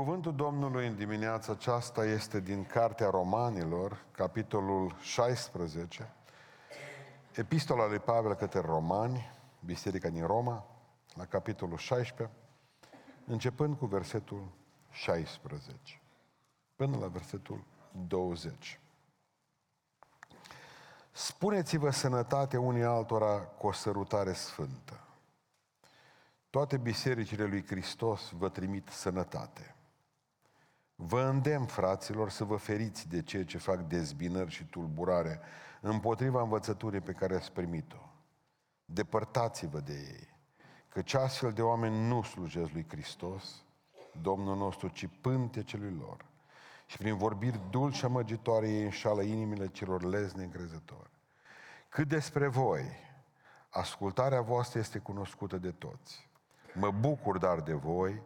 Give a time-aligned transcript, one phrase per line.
[0.00, 6.14] Cuvântul Domnului în dimineața aceasta este din Cartea Romanilor, capitolul 16,
[7.34, 9.30] Epistola lui Pavel către Romani,
[9.64, 10.66] Biserica din Roma,
[11.14, 12.36] la capitolul 16,
[13.26, 14.48] începând cu versetul
[14.90, 16.00] 16,
[16.76, 17.64] până la versetul
[18.06, 18.80] 20.
[21.10, 25.00] Spuneți-vă sănătate unii altora cu o sărutare sfântă.
[26.50, 29.74] Toate bisericile lui Hristos vă trimit sănătate.
[31.02, 35.40] Vă îndemn, fraților, să vă feriți de ceea ce fac dezbinări și tulburare
[35.80, 38.10] împotriva învățăturii pe care ați primit-o.
[38.84, 40.28] Depărtați-vă de ei,
[40.88, 43.64] căci astfel de oameni nu slujesc lui Hristos,
[44.22, 46.24] Domnul nostru, ci pântecelui lor.
[46.86, 51.10] Și prin vorbiri dulci amăgitoare ei înșală inimile celor lezne încrezători.
[51.88, 52.84] Cât despre voi,
[53.68, 56.28] ascultarea voastră este cunoscută de toți.
[56.74, 58.22] Mă bucur dar de voi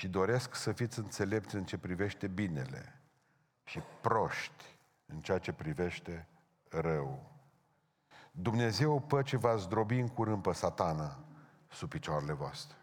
[0.00, 3.00] și doresc să fiți înțelepți în ce privește binele
[3.64, 6.28] și proști în ceea ce privește
[6.68, 7.30] rău.
[8.32, 11.18] Dumnezeu păce va zdrobi în curând pe satana
[11.68, 12.76] sub picioarele voastre.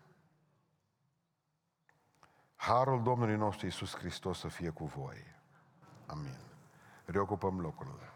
[2.55, 5.25] Harul Domnului nostru Iisus Hristos să fie cu voi.
[6.05, 6.37] Amin.
[7.05, 8.11] Reocupăm locurile.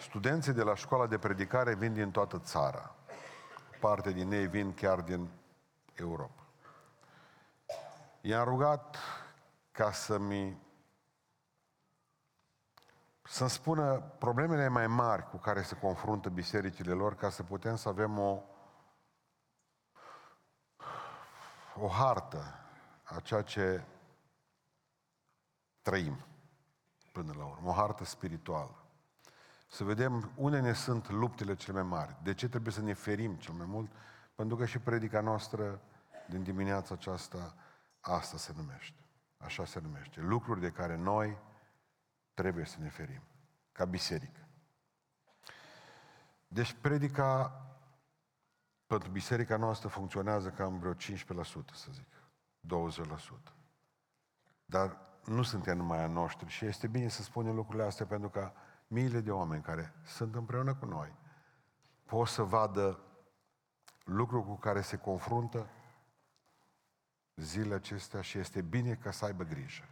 [0.00, 2.96] Studenții de la școala de predicare vin din toată țara.
[3.82, 5.28] Parte din ei vin chiar din
[5.94, 6.46] Europa.
[8.20, 8.96] I-am rugat
[9.70, 10.60] ca să-mi
[13.22, 17.88] să-mi spună problemele mai mari cu care se confruntă bisericile lor ca să putem să
[17.88, 18.42] avem o
[21.76, 22.54] o hartă
[23.02, 23.84] a ceea ce
[25.80, 26.24] trăim
[27.12, 28.81] până la urmă, o hartă spirituală.
[29.72, 33.34] Să vedem unde ne sunt luptele cele mai mari, de ce trebuie să ne ferim
[33.34, 33.90] cel mai mult,
[34.34, 35.80] pentru că și predica noastră
[36.28, 37.54] din dimineața aceasta,
[38.00, 39.04] asta se numește.
[39.36, 40.20] Așa se numește.
[40.20, 41.38] Lucruri de care noi
[42.34, 43.22] trebuie să ne ferim,
[43.72, 44.48] ca biserică.
[46.48, 47.60] Deci predica
[48.86, 50.96] pentru biserica noastră funcționează cam vreo 15%,
[51.72, 52.08] să zic,
[53.50, 53.52] 20%.
[54.64, 58.52] Dar nu suntem numai a noștri și este bine să spunem lucrurile astea pentru că
[58.92, 61.20] miile de oameni care sunt împreună cu noi
[62.12, 62.98] pot să vadă
[64.04, 65.68] lucruri cu care se confruntă
[67.36, 69.84] zilele acestea și este bine ca să aibă grijă.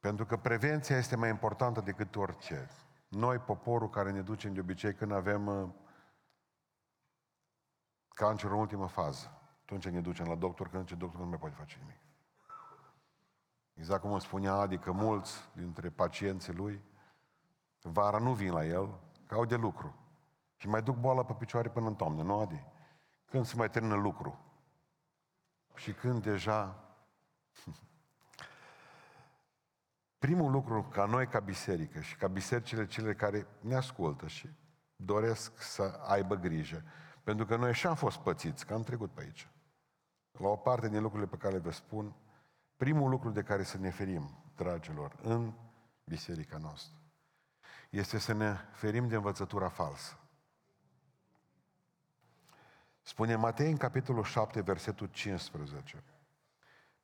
[0.00, 2.70] Pentru că prevenția este mai importantă decât orice.
[3.08, 5.68] Noi, poporul care ne ducem de obicei când avem uh,
[8.08, 11.54] cancerul în ultimă fază, atunci ne ducem la doctor, când ce doctor nu mai poate
[11.54, 12.00] face nimic.
[13.74, 16.82] Exact cum îmi spunea Adi că mulți dintre pacienții lui
[17.92, 19.94] vara nu vin la el, că au de lucru.
[20.56, 22.64] Și mai duc boala pe picioare până în toamnă, nu Adi?
[23.24, 24.38] Când se mai termină lucru.
[25.74, 26.84] Și când deja...
[30.18, 34.48] Primul lucru ca noi, ca biserică și ca bisericile cele care ne ascultă și
[34.96, 36.82] doresc să aibă grijă,
[37.22, 39.48] pentru că noi și am fost pățiți, că am trecut pe aici.
[40.30, 42.14] La o parte din lucrurile pe care le vă spun,
[42.76, 45.52] primul lucru de care să ne ferim, dragilor, în
[46.04, 46.94] biserica noastră,
[47.90, 50.18] este să ne ferim de învățătura falsă.
[53.02, 56.02] Spune Matei în capitolul 7, versetul 15.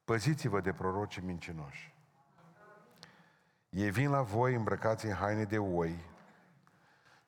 [0.05, 1.95] Păziți-vă de proroci mincinoși.
[3.69, 6.05] Ei vin la voi îmbrăcați în haine de oi,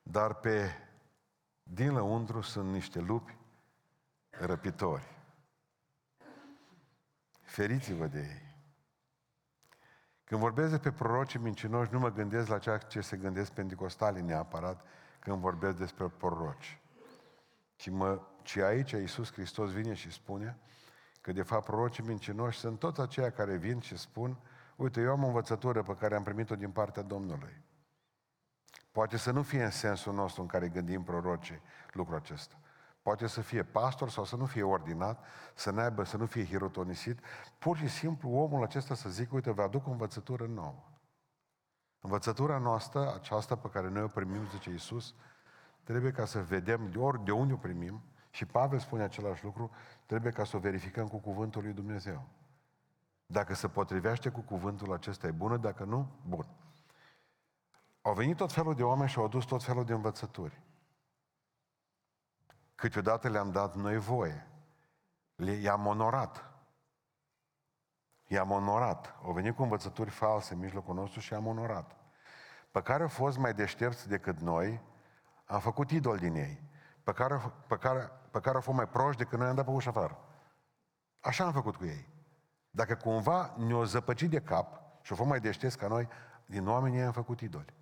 [0.03, 0.71] dar pe
[1.62, 3.36] din lăuntru sunt niște lupi
[4.31, 5.15] răpitori.
[7.41, 8.44] Feriți-vă de ei.
[10.25, 14.85] Când vorbesc despre prorocii mincinoși, nu mă gândesc la ceea ce se gândesc pentecostalii neapărat
[15.19, 16.81] când vorbesc despre proroci.
[17.77, 20.59] Ci, mă, ci aici Iisus Hristos vine și spune
[21.21, 24.39] că de fapt prorocii mincinoși sunt toți aceia care vin și spun
[24.77, 27.63] uite, eu am o învățătură pe care am primit-o din partea Domnului.
[28.93, 31.61] Poate să nu fie în sensul nostru în care gândim prorocii
[31.93, 32.59] lucrul acesta.
[33.04, 37.18] Poate să fie pastor sau să nu fie ordinat, să, n-aibă, să nu fie hirotonisit.
[37.59, 40.84] Pur și simplu omul acesta să zică, uite, vă aduc o învățătură nouă.
[42.01, 45.15] Învățătura noastră, aceasta pe care noi o primim, zice Iisus,
[45.83, 49.71] trebuie ca să vedem de ori de unde o primim, și Pavel spune același lucru,
[50.07, 52.28] trebuie ca să o verificăm cu cuvântul lui Dumnezeu.
[53.27, 56.47] Dacă se potrivește cu cuvântul acesta e bună, dacă nu, bun.
[58.03, 60.62] Au venit tot felul de oameni și au adus tot felul de învățături.
[62.74, 64.48] Câteodată le-am dat noi voie.
[65.34, 66.50] Le, i-am onorat.
[68.26, 69.15] I-am onorat.
[69.22, 71.97] Au venit cu învățături false în mijlocul nostru și am onorat.
[72.71, 74.82] Pe care au fost mai deștepți decât noi,
[75.44, 76.62] am făcut idol din ei.
[77.04, 79.71] pe care, pe care, pe care au fost mai proști decât noi am dat pe
[79.71, 80.18] ușa afară.
[81.21, 82.09] Așa am făcut cu ei.
[82.71, 86.09] Dacă cumva ne-o zăpăcit de cap și au fost mai deșteți ca noi,
[86.47, 87.74] din oamenii am făcut idoli.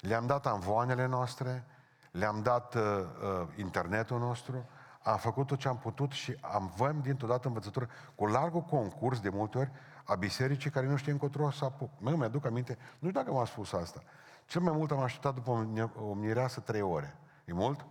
[0.00, 1.66] Le-am dat amvoanele noastre,
[2.10, 4.68] le-am dat uh, uh, internetul nostru,
[5.02, 9.20] am făcut tot ce am putut și am văm dintr-o dată învățătură cu largul concurs
[9.20, 9.70] de multe ori
[10.04, 11.90] a bisericii care nu știe încotro să apuc.
[11.98, 14.02] Mă, mi-aduc aminte, nu știu dacă m-a spus asta.
[14.46, 15.68] Cel mai mult am așteptat după
[16.00, 17.16] o mireasă trei ore.
[17.44, 17.86] E mult?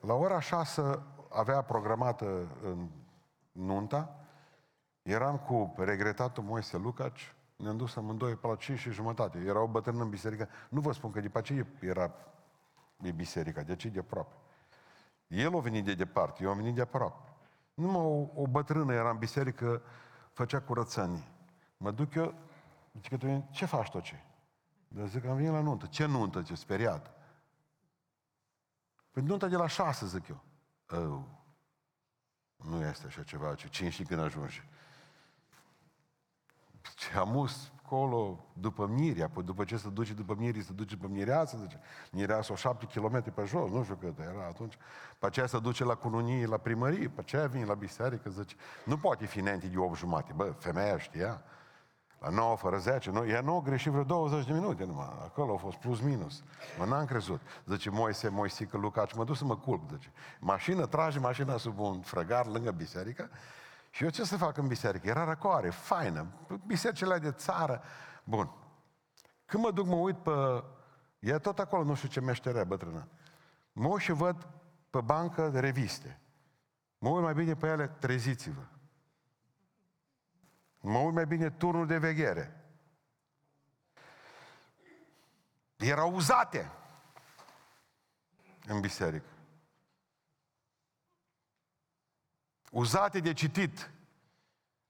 [0.00, 2.88] La ora șasă avea programată în
[3.52, 4.14] nunta,
[5.02, 9.38] eram cu regretatul Moise Lucaci, ne-am dus amândoi pe la 5 și jumătate.
[9.38, 10.48] Era o bătrână în biserică.
[10.68, 12.14] Nu vă spun că după ce era
[13.00, 14.34] e biserica, de ce de aproape.
[15.26, 17.32] El a venit de departe, eu am venit de aproape.
[17.74, 19.82] Numai o, o bătrână era în biserică,
[20.32, 21.28] făcea curățenie.
[21.76, 22.34] Mă duc eu,
[22.92, 24.22] zice că tu, ce faci tu ce?
[24.88, 25.86] Dar zic că am venit la nuntă.
[25.86, 27.14] Ce nuntă, ce speriat?
[29.10, 30.42] Păi nunta de la șase, zic eu.
[30.88, 31.22] Oh,
[32.56, 34.68] nu este așa ceva, ce cine și când ajunge.
[36.98, 41.08] Ce amus acolo după Miria, apoi după ce se duce după Mirii, se duce după
[41.12, 41.80] Mireasă, zice,
[42.12, 44.74] Mireasă o șapte kilometri pe jos, nu știu cât era atunci.
[45.18, 48.96] Pe aceea se duce la cununie, la primărie, pe aceea vine la biserică, zice, nu
[48.96, 50.32] poate fi înainte de 8 jumate.
[50.36, 51.42] Bă, femeia știa,
[52.18, 55.54] la 9 fără 10, nu, ea nu a greșit vreo 20 de minute numai, acolo
[55.54, 56.42] a fost plus minus.
[56.78, 57.40] Mă n-am crezut.
[57.66, 60.12] Zice, Moise, Moisică, Lucaci, mă duc să mă culc, zice.
[60.40, 63.30] Mașină, trage mașina sub un frăgar lângă biserică
[63.90, 65.08] și eu ce să fac în biserică?
[65.08, 66.26] Era răcoare, faină,
[66.66, 67.82] bisericile de țară.
[68.24, 68.50] Bun.
[69.44, 70.64] Când mă duc, mă uit pe...
[71.18, 73.08] E tot acolo, nu știu ce meșterea bătrână.
[73.72, 74.48] Mă uit și văd
[74.90, 76.20] pe bancă reviste.
[76.98, 78.62] Mă uit mai bine pe ele, treziți-vă.
[80.80, 82.64] Mă uit mai bine turnul de veghere.
[85.76, 86.70] Erau uzate
[88.66, 89.37] în biserică.
[92.70, 93.90] Uzate de citit.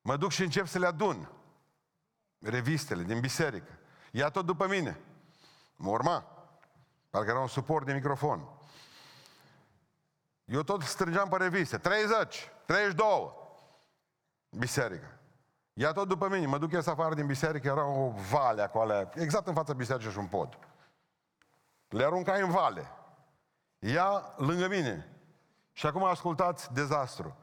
[0.00, 1.30] Mă duc și încep să le adun.
[2.38, 3.78] Revistele din biserică.
[4.10, 5.00] Ia tot după mine.
[5.76, 6.24] Mă urma.
[7.10, 8.48] Parcă era un suport de microfon.
[10.44, 11.78] Eu tot strângeam pe reviste.
[11.78, 13.32] 30, 32.
[14.50, 15.18] Biserică.
[15.72, 16.46] Ia tot după mine.
[16.46, 17.68] Mă duc eu să afară din biserică.
[17.68, 19.10] Era o vale acolo.
[19.14, 20.58] Exact în fața bisericii și un pod.
[21.88, 22.90] Le aruncai în vale.
[23.78, 25.12] Ia lângă mine.
[25.72, 27.36] Și acum ascultați dezastru.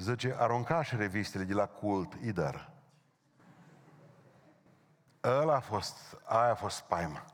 [0.00, 2.72] Zice, aruncaș și revistele de la cult, idar.
[5.24, 7.24] Ăla a fost, aia a fost spaima.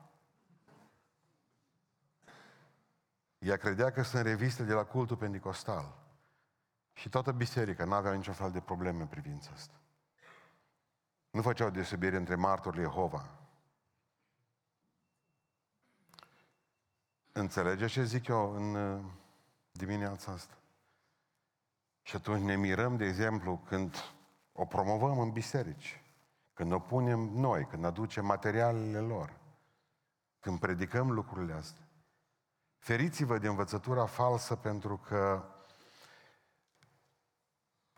[3.39, 5.95] Ea credea că sunt reviste de la cultul pentecostal.
[6.93, 9.75] Și toată biserica nu avea niciun fel de probleme în privința asta.
[11.31, 13.31] Nu făceau deosebire între martorii Jehova.
[17.33, 19.05] Înțelegeți ce zic eu în uh,
[19.71, 20.55] dimineața asta?
[22.06, 23.97] Și atunci ne mirăm, de exemplu, când
[24.53, 26.03] o promovăm în biserici,
[26.53, 29.41] când o punem noi, când aducem materialele lor,
[30.41, 31.88] când predicăm lucrurile astea.
[32.79, 35.44] Feriți-vă de învățătura falsă pentru că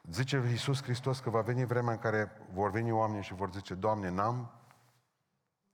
[0.03, 3.75] zice Iisus Hristos că va veni vremea în care vor veni oameni și vor zice,
[3.75, 4.53] Doamne, n-am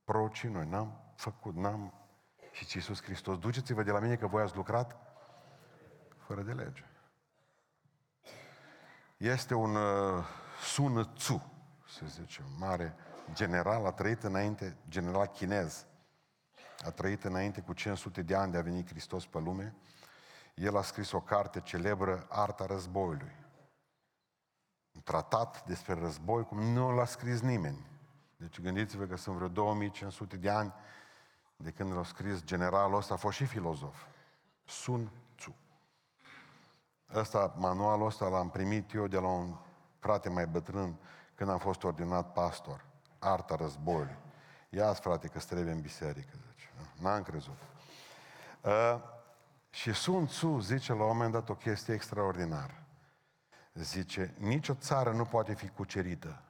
[0.04, 1.94] prorocii noi, n-am făcut, n-am...
[2.52, 4.96] Și Iisus Hristos, duceți-vă de la mine că voi ați lucrat
[6.16, 6.84] fără de lege.
[9.16, 10.24] Este un uh,
[10.62, 11.52] Sun Tzu,
[11.88, 12.94] să zicem, mare
[13.32, 15.86] general, a trăit înainte, general chinez,
[16.84, 19.74] a trăit înainte cu 500 de ani de a venit Hristos pe lume.
[20.54, 23.32] El a scris o carte celebră, Arta războiului.
[24.92, 27.86] Un tratat despre război cum nu l-a scris nimeni.
[28.36, 30.74] Deci gândiți-vă că sunt vreo 2500 de ani
[31.56, 34.04] de când l-a scris generalul ăsta, a fost și filozof.
[34.64, 35.10] Sun
[37.14, 39.56] Ăsta, manualul ăsta l-am primit eu de la un
[39.98, 40.98] frate mai bătrân
[41.34, 42.84] când am fost ordinat pastor.
[43.18, 44.16] Arta războiului.
[44.70, 46.70] Ia-ți, frate, că trebuie în biserică, zice.
[47.00, 47.58] N-am crezut.
[48.60, 49.00] Uh,
[49.70, 52.86] și Sun Tzu zice la un moment dat o chestie extraordinară.
[53.72, 56.42] Zice, nicio țară nu poate fi cucerită.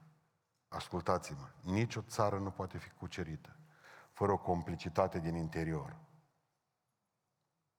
[0.68, 3.56] Ascultați-mă, nicio țară nu poate fi cucerită
[4.14, 5.96] fără o complicitate din interior.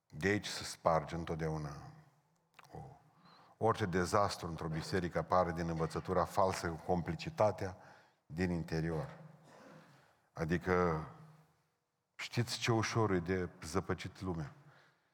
[0.08, 1.78] De aici se sparge întotdeauna
[3.58, 7.78] Orice dezastru într-o biserică apare din învățătura falsă cu complicitatea
[8.26, 9.20] din interior.
[10.34, 11.06] Adică
[12.16, 14.54] știți ce ușor e de zăpăcit lumea.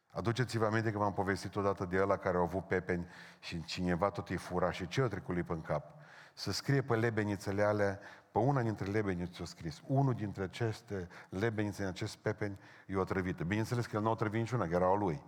[0.08, 3.08] Aduceți-vă aminte că v-am povestit odată de ăla care au avut pepeni
[3.40, 6.00] și cineva tot îi fura și ce o trecut pe în cap?
[6.34, 8.00] să scrie pe lebenițele alea,
[8.32, 13.04] pe una dintre lebenițe a scris, unul dintre aceste lebenițe, în acest pepeni, e o
[13.04, 13.44] trăvită.
[13.44, 15.24] Bineînțeles că el nu a trăvit niciuna, că era a lui.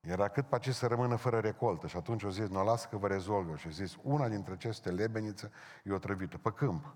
[0.00, 1.86] Era cât pe ce să rămână fără recoltă.
[1.86, 3.56] Și atunci o zis, nu lasă că vă rezolvă.
[3.56, 5.50] Și a zis, una dintre aceste lebenițe
[5.84, 6.94] e o trăvită, pe câmp.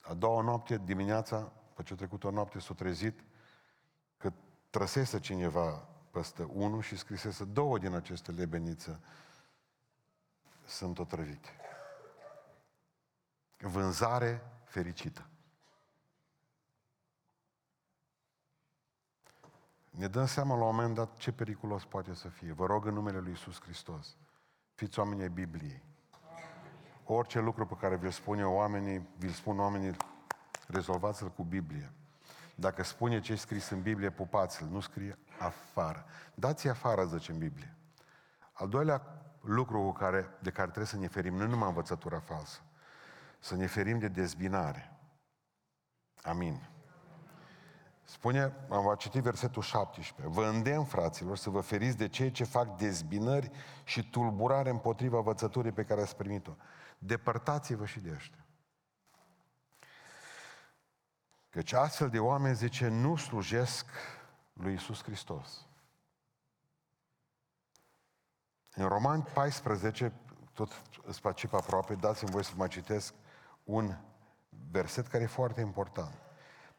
[0.00, 3.24] A doua noapte, dimineața, pe ce a trecut o noapte, s-a trezit
[4.16, 4.32] că
[4.70, 9.00] trăsese cineva peste unul și scrisese două din aceste lebenițe
[10.66, 11.48] sunt otrăvite.
[13.58, 15.26] Vânzare fericită.
[19.90, 22.52] Ne dăm seama la un moment dat ce periculos poate să fie.
[22.52, 24.16] Vă rog în numele Lui Iisus Hristos,
[24.74, 25.82] fiți oamenii ai Bibliei.
[27.04, 29.96] Orice lucru pe care vi-l spun eu oamenii, vi-l spun oamenii,
[30.66, 31.92] rezolvați-l cu Biblie.
[32.54, 36.04] Dacă spune ce e scris în Biblie, pupați-l, nu scrie afară.
[36.34, 37.76] Dați-i afară, zice în Biblie.
[38.52, 39.02] Al doilea
[39.40, 42.60] lucru cu care, de care trebuie să ne ferim, nu numai învățătura falsă,
[43.38, 44.98] să ne ferim de dezbinare.
[46.22, 46.68] Amin.
[48.10, 50.40] Spune, am citit versetul 17.
[50.40, 53.50] Vă îndemn, fraților, să vă feriți de cei ce fac dezbinări
[53.84, 56.56] și tulburare împotriva învățăturii pe care ați primit-o.
[56.98, 58.46] Depărtați-vă și de ăștia.
[61.50, 63.86] Căci astfel de oameni, zice, nu slujesc
[64.52, 65.66] lui Isus Hristos.
[68.74, 70.12] În Roman 14,
[70.52, 73.14] tot spacip aproape, dați-mi voi să mai citesc
[73.64, 73.96] un
[74.70, 76.29] verset care e foarte important.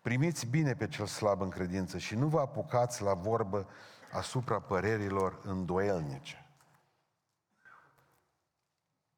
[0.01, 3.67] Primiți bine pe cel slab în credință și nu vă apucați la vorbă
[4.11, 6.45] asupra părerilor îndoielnice.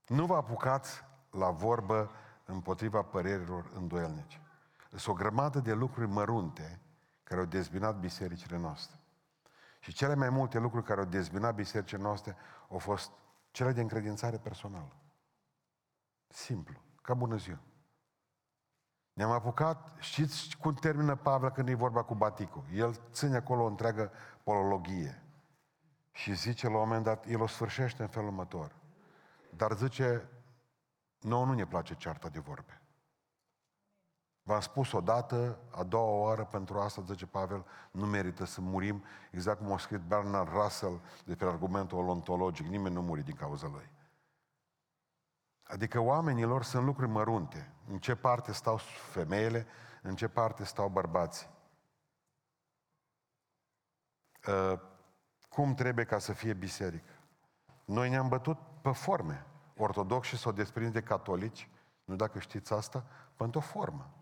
[0.07, 2.11] Nu vă apucați la vorbă
[2.45, 4.41] împotriva părerilor îndoielnice.
[4.89, 6.79] Sunt o grămadă de lucruri mărunte
[7.23, 8.99] care au dezbinat bisericile noastre.
[9.79, 12.35] Și cele mai multe lucruri care au dezbinat bisericile noastre
[12.69, 13.11] au fost
[13.51, 14.95] cele de încredințare personală.
[16.27, 17.59] Simplu, ca bună ziua.
[19.13, 22.65] Ne-am apucat, știți cum termină Pavel când e vorba cu Baticu?
[22.73, 24.11] El ține acolo o întreagă
[24.43, 25.23] polologie.
[26.11, 28.75] Și zice la un moment dat, el o sfârșește în felul următor.
[29.49, 30.29] Dar zice,
[31.19, 32.81] nouă nu ne place cearta de vorbe.
[34.43, 39.57] V-am spus odată, a doua oară, pentru asta, zice Pavel, nu merită să murim, exact
[39.57, 43.89] cum a scris Bernard Russell despre argumentul olontologic, nimeni nu muri din cauza lui.
[45.73, 47.71] Adică oamenilor sunt lucruri mărunte.
[47.87, 48.77] În ce parte stau
[49.11, 49.65] femeile,
[50.01, 51.47] în ce parte stau bărbații.
[54.47, 54.79] Uh,
[55.49, 57.11] cum trebuie ca să fie biserică?
[57.85, 59.45] Noi ne-am bătut pe forme.
[59.77, 61.69] Ortodoxii s-au desprins de catolici,
[62.05, 64.13] nu dacă știți asta, pentru o formă.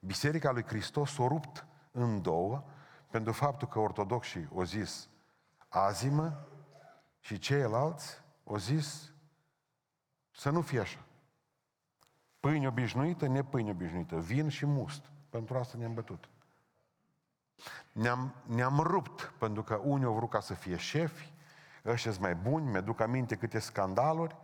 [0.00, 2.64] Biserica lui Hristos s-a rupt în două
[3.10, 5.08] pentru faptul că ortodoxii au zis
[5.68, 6.46] azimă
[7.20, 9.11] și ceilalți au zis
[10.34, 10.98] să nu fie așa.
[12.40, 15.10] Pâine obișnuită, nepâine obișnuită, vin și must.
[15.30, 16.28] Pentru asta ne-am bătut.
[17.92, 21.32] Ne-am, ne-am rupt pentru că unii au vrut ca să fie șefi,
[21.84, 24.36] ăștia mai buni, mi-aduc aminte câte scandaluri,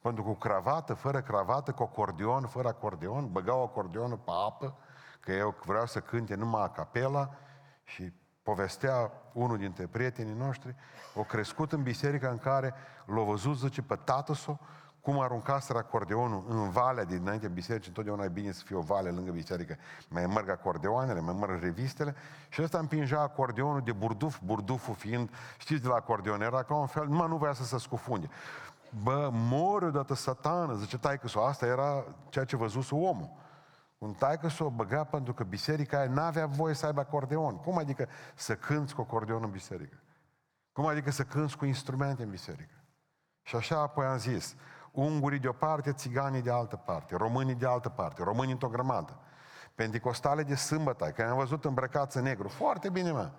[0.00, 4.76] pentru că cu cravată, fără cravată, cu acordeon, fără acordeon, băgau acordeonul pe apă,
[5.20, 7.30] că eu vreau să cânte numai a capela
[7.84, 10.74] și povestea unul dintre prietenii noștri,
[11.14, 12.74] o crescut în biserica în care
[13.06, 14.32] l-a văzut, zice, pe tată
[15.00, 19.30] cum aruncaseră acordeonul în valea dinainte bisericii, întotdeauna e bine să fie o vale lângă
[19.30, 19.76] biserică,
[20.08, 22.14] mai merg acordeoanele, mai merg revistele
[22.48, 26.86] și ăsta împingea acordeonul de burduf, burduful fiind, știți de la acordeon, era ca un
[26.86, 28.28] fel, numai nu voia să se scufunde.
[29.02, 33.30] Bă, mori odată satană, zice taică asta era ceea ce văzuse omul.
[33.98, 37.56] Un taică s-o băga pentru că biserica aia n-avea voie să aibă acordeon.
[37.56, 39.96] Cum adică să cânți cu acordeon în biserică?
[40.72, 42.74] Cum adică să cânți cu instrumente în biserică?
[43.42, 44.54] Și așa apoi am zis,
[44.92, 49.18] ungurii de o parte, țiganii de altă parte, românii de altă parte, românii într-o grămadă.
[49.74, 52.48] Pentecostale de sâmbătă, că am văzut îmbrăcați în negru.
[52.48, 53.30] Foarte bine, mă.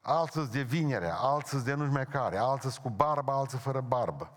[0.00, 4.32] Alții de vinere, alții de nu mai care, alții cu barbă, alții fără barbă.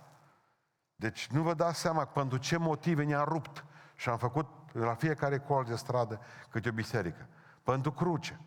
[0.95, 5.39] Deci nu vă dați seama pentru ce motive ne-a rupt și am făcut la fiecare
[5.39, 6.19] colț de stradă
[6.50, 7.27] câte o biserică.
[7.63, 8.39] Pentru cruce.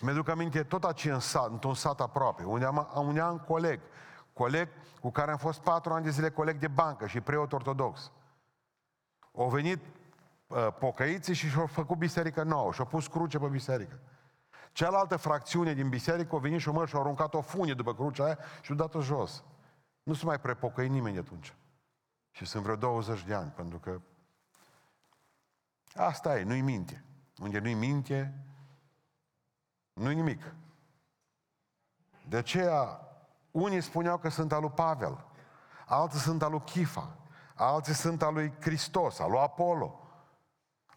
[0.00, 3.80] Mi-aduc aminte tot aici în sat, într-un sat aproape, unde am, unde am coleg,
[4.32, 4.68] coleg
[5.00, 8.12] cu care am fost patru ani de zile coleg de bancă și preot ortodox.
[9.36, 9.78] Au venit
[10.46, 14.00] uh, pocăiții și și-au făcut biserică nouă și-au pus cruce pe biserică.
[14.72, 18.24] Cealaltă fracțiune din biserică a venit și o mă și-a aruncat o funie după crucea
[18.24, 19.44] aia și-a dat-o jos.
[20.02, 21.54] Nu se mai prepocăi nimeni de atunci.
[22.30, 24.00] Și sunt vreo 20 de ani, pentru că
[25.94, 27.04] asta e, nu-i minte.
[27.38, 28.44] Unde nu-i minte,
[29.92, 30.54] nu-i nimic.
[32.28, 33.09] De aceea
[33.50, 35.24] Unii spuneau că sunt al lui Pavel,
[35.86, 37.16] alții sunt al lui Chifa,
[37.54, 40.00] alții sunt al lui Hristos, al lui Apollo.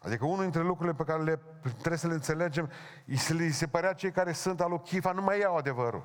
[0.02, 2.70] Adică unul dintre lucrurile pe care le, trebuie să le înțelegem,
[3.06, 6.04] îi se, îi se părea cei care sunt al lui Chifa nu mai iau adevărul.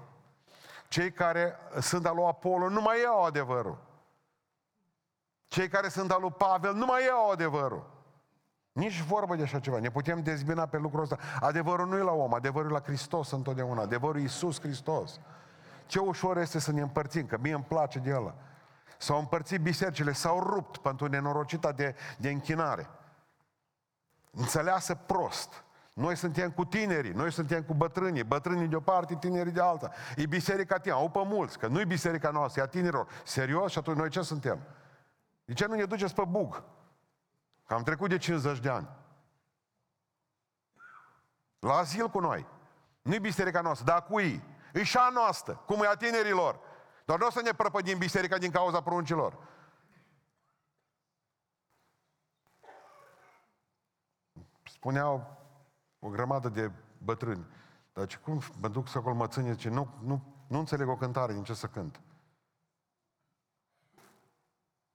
[0.87, 3.77] Cei care sunt al lui Apollo nu mai iau adevărul.
[5.47, 7.89] Cei care sunt al lui Pavel nu mai iau adevărul.
[8.71, 9.79] Nici vorbă de așa ceva.
[9.79, 11.17] Ne putem dezbina pe lucrul ăsta.
[11.39, 13.81] Adevărul nu e la om, adevărul e la Hristos întotdeauna.
[13.81, 15.19] Adevărul e Iisus Hristos.
[15.89, 18.35] Ce ușor este să ne împărțim, că mie îmi place de ăla.
[18.97, 22.89] S-au împărțit bisericile, s-au rupt pentru nenorocita de, de închinare.
[24.31, 25.63] Înțeleasă prost.
[25.93, 29.91] Noi suntem cu tinerii, noi suntem cu bătrânii, bătrânii de o parte, tinerii de alta.
[30.15, 33.07] E biserica tia, au pe mulți, că nu e biserica noastră, e a tinerilor.
[33.23, 33.71] Serios?
[33.71, 34.59] Și atunci noi ce suntem?
[35.45, 36.63] De ce nu ne duceți pe bug?
[37.65, 38.89] Că am trecut de 50 de ani.
[41.59, 42.45] La azil cu noi.
[43.01, 44.57] Nu-i biserica noastră, dar cu ei.
[44.73, 46.59] E și a noastră, cum e a tinerilor.
[47.05, 49.37] Doar nu o să ne prăpădim biserica din cauza pruncilor.
[54.63, 55.37] Spuneau
[55.99, 57.45] o grămadă de bătrâni.
[57.93, 60.95] Dar ce cum mă duc să acolo mă ține, zice, nu, nu, nu înțeleg o
[60.95, 62.01] cântare, din ce să cânt.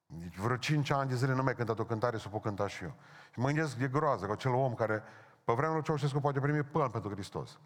[0.07, 2.66] Deci vreo 5 ani de zile nu mai cântat o cântare, să o pot cânta
[2.66, 2.95] și eu.
[3.33, 5.02] Și mă gândesc, e groază, că acel om care
[5.45, 7.59] pe vremea lui Ceaușescu poate primi pân pentru Hristos.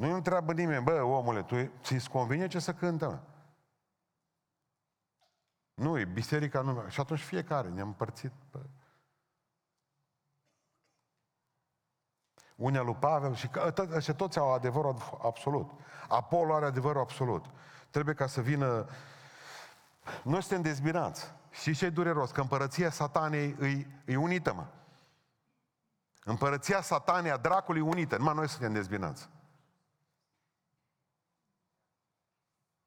[0.00, 3.06] Nu-i întreabă nimeni, bă, omule, tu ți-ți convine ce să cântă?
[3.06, 3.20] Mă?
[5.74, 6.88] Nu, e biserica nu.
[6.88, 8.32] Și atunci fiecare ne-am împărțit.
[8.50, 8.60] Bă.
[12.56, 13.50] Unii lui Pavel și,
[14.00, 15.70] și toți au adevărul absolut.
[16.08, 17.44] Apollo are adevărul absolut.
[17.90, 18.88] Trebuie ca să vină...
[20.22, 21.34] Noi suntem dezbinați.
[21.50, 22.30] Și ce dureros?
[22.30, 24.66] Că împărăția satanei îi, îi unită, mă.
[26.24, 28.16] Împărăția satanei a dracului unită.
[28.16, 29.28] Numai noi suntem dezbinați.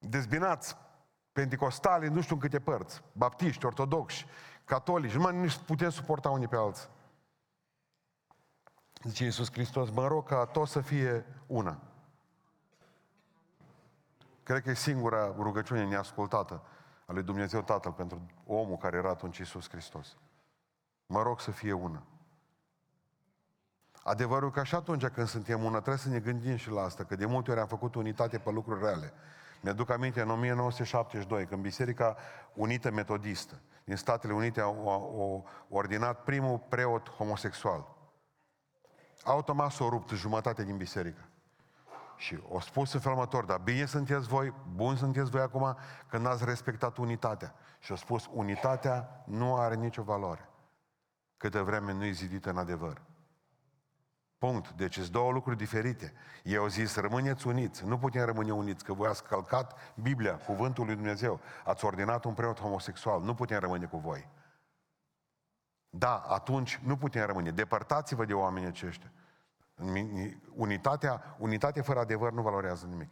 [0.09, 0.77] Dezbinați
[1.31, 4.25] pentecostali, nu știu în câte părți, baptiști, ortodoxi,
[4.65, 6.87] catolici, nu mai nici putem suporta unii pe alții.
[9.03, 11.79] Zice Iisus Hristos, mă rog ca tot să fie una.
[14.43, 16.61] Cred că e singura rugăciune neascultată
[17.05, 20.17] a lui Dumnezeu Tatăl pentru omul care era atunci Iisus Hristos.
[21.05, 22.03] Mă rog să fie una.
[24.03, 27.15] Adevărul că și atunci când suntem una, trebuie să ne gândim și la asta, că
[27.15, 29.13] de multe ori am făcut unitate pe lucruri reale.
[29.63, 32.15] Mi-aduc aminte în 1972, când Biserica
[32.53, 37.95] Unită Metodistă din Statele Unite a, a, a ordinat primul preot homosexual.
[39.23, 41.29] Automat s-a rupt jumătate din biserică.
[42.15, 45.77] Și o spus în felul următor, dar bine sunteți voi, bun sunteți voi acum,
[46.09, 47.55] când ați respectat unitatea.
[47.79, 50.49] Și a spus, unitatea nu are nicio valoare,
[51.37, 53.01] câtă vreme nu e zidită în adevăr.
[54.43, 54.71] Punct.
[54.71, 56.13] Deci sunt două lucruri diferite.
[56.43, 57.85] Eu au zis, rămâneți uniți.
[57.85, 61.39] Nu putem rămâne uniți, că voi ați călcat Biblia, cuvântul lui Dumnezeu.
[61.65, 63.21] Ați ordinat un preot homosexual.
[63.21, 64.29] Nu putem rămâne cu voi.
[65.89, 67.51] Da, atunci nu putem rămâne.
[67.51, 69.11] Depărtați-vă de oamenii aceștia.
[70.55, 73.11] Unitatea, unitatea fără adevăr nu valorează nimic.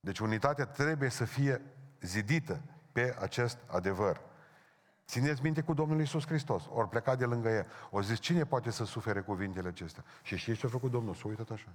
[0.00, 1.62] Deci unitatea trebuie să fie
[2.00, 4.20] zidită pe acest adevăr.
[5.08, 6.62] Țineți minte cu Domnul Iisus Hristos.
[6.70, 7.66] Ori pleca de lângă el.
[7.90, 10.04] O zis, cine poate să sufere cuvintele acestea?
[10.22, 11.14] Și știți ce a făcut Domnul?
[11.14, 11.72] S-a uitat așa.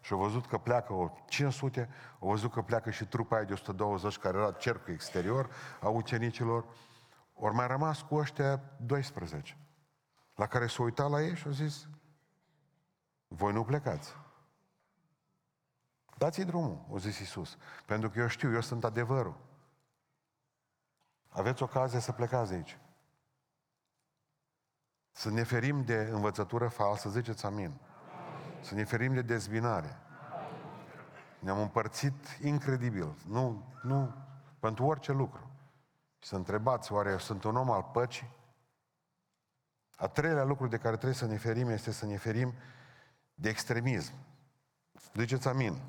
[0.00, 3.52] Și a văzut că pleacă o 500, a văzut că pleacă și trupa aia de
[3.52, 6.64] 120 care era cercul exterior a ucenicilor.
[7.34, 9.56] Ori mai rămas cu ăștia 12.
[10.34, 11.88] La care s-a uitat la ei și a zis,
[13.28, 14.14] voi nu plecați.
[16.16, 17.56] Dați-i drumul, a zis Iisus.
[17.86, 19.44] Pentru că eu știu, eu sunt adevărul.
[21.36, 22.78] Aveți ocazia să plecați de aici.
[25.12, 27.72] Să ne ferim de învățătură falsă, ziceți amin.
[28.60, 29.96] Să ne ferim de dezbinare.
[31.38, 33.14] Ne-am împărțit incredibil.
[33.26, 34.14] Nu, nu,
[34.58, 35.50] pentru orice lucru.
[36.18, 38.30] Și să întrebați, oare eu sunt un om al păcii?
[39.96, 42.54] A treilea lucru de care trebuie să ne ferim este să ne ferim
[43.34, 44.12] de extremism.
[45.14, 45.80] Ziceți amin.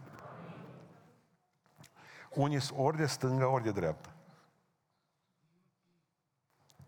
[2.33, 4.16] Unii sunt ori de stânga, ori de dreapta.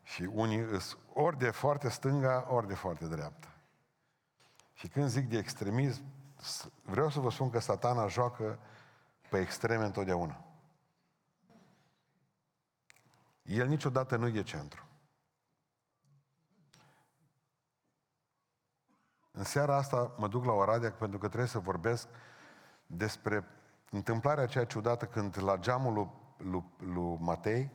[0.10, 3.48] Și unii sunt ori de foarte stânga, ori de foarte dreapta.
[4.74, 6.04] Și când zic de extremism,
[6.84, 8.60] vreau să vă spun că satana joacă
[9.30, 10.44] pe extreme întotdeauna.
[13.42, 14.88] El niciodată nu e de centru.
[19.32, 22.08] În seara asta mă duc la Oradea pentru că trebuie să vorbesc
[22.86, 23.48] despre
[23.90, 27.72] întâmplarea aceea ciudată când la geamul lui, lui, lui Matei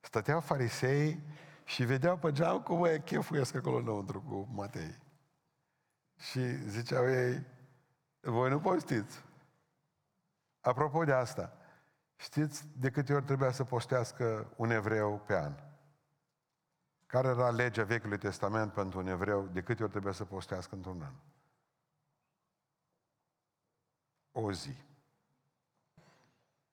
[0.00, 1.22] stăteau farisei
[1.66, 5.02] și vedeau pe geam cum e chefuiesc acolo înăuntru cu Matei.
[6.16, 7.46] Și ziceau ei,
[8.20, 9.24] voi nu postiți.
[10.60, 11.56] Apropo de asta,
[12.16, 15.54] știți de câte ori trebuia să postească un evreu pe an?
[17.06, 19.46] Care era legea Vechiului Testament pentru un evreu?
[19.46, 21.14] De câte ori trebuia să postească într-un an?
[24.32, 24.76] O zi.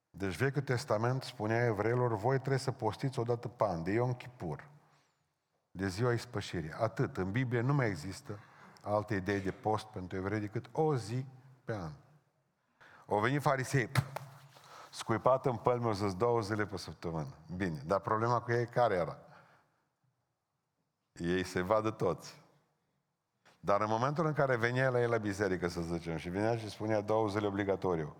[0.09, 4.13] Deci Vechiul Testament spunea evreilor, voi trebuie să postiți o dată pe an, de Ion
[4.13, 4.71] Chipur,
[5.75, 6.71] de ziua ispășirii.
[6.71, 7.17] Atât.
[7.17, 8.39] În Biblie nu mai există
[8.81, 11.25] alte idei de post pentru evrei decât o zi
[11.65, 11.91] pe an.
[13.05, 13.89] O venit farisei,
[14.91, 17.35] scuipat în pălmi, o să două zile pe săptămână.
[17.55, 19.17] Bine, dar problema cu ei care era?
[21.11, 22.41] Ei se vadă toți.
[23.59, 26.69] Dar în momentul în care venea la el la biserică, să zicem, și venea și
[26.69, 28.15] spunea două zile obligatoriu,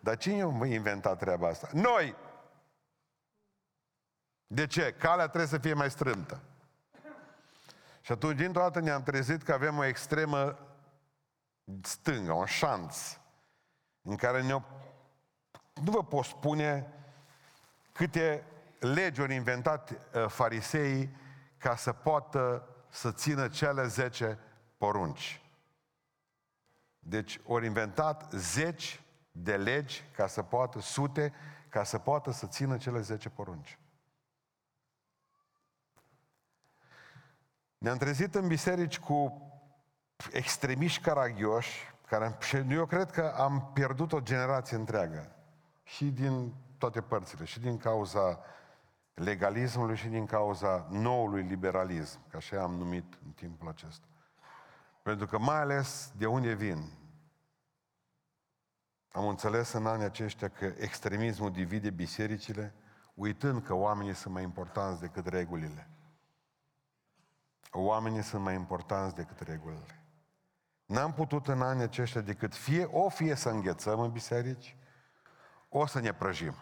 [0.00, 1.68] dar cine a inventat treaba asta?
[1.72, 2.14] Noi!
[4.46, 4.92] De ce?
[4.92, 6.42] Calea trebuie să fie mai strâmtă.
[8.04, 10.58] Și atunci, dintr-o dată, ne-am trezit că avem o extremă
[11.82, 13.18] stângă, un șanț,
[14.02, 14.62] în care ne
[15.74, 16.92] Nu vă pot spune
[17.92, 18.46] câte
[18.78, 21.16] legi au inventat uh, fariseii
[21.58, 24.38] ca să poată să țină cele zece
[24.78, 25.42] porunci.
[26.98, 29.00] Deci ori inventat zeci
[29.32, 31.32] de legi ca să poată, sute,
[31.68, 33.78] ca să poată să țină cele zece porunci.
[37.84, 39.42] Ne-am trezit în biserici cu
[40.32, 45.36] extremiști caragioși, care, și eu cred că am pierdut o generație întreagă.
[45.82, 48.40] Și din toate părțile, și din cauza
[49.14, 54.06] legalismului și din cauza noului liberalism, ca așa am numit în timpul acesta.
[55.02, 56.92] Pentru că mai ales de unde vin,
[59.12, 62.74] am înțeles în anii aceștia că extremismul divide bisericile,
[63.14, 65.88] uitând că oamenii sunt mai importanți decât regulile.
[67.76, 70.02] Oamenii sunt mai importanți decât regulile.
[70.86, 74.76] N-am putut în anii aceștia decât fie, o fie să înghețăm în biserici,
[75.68, 76.54] o să ne prăjim.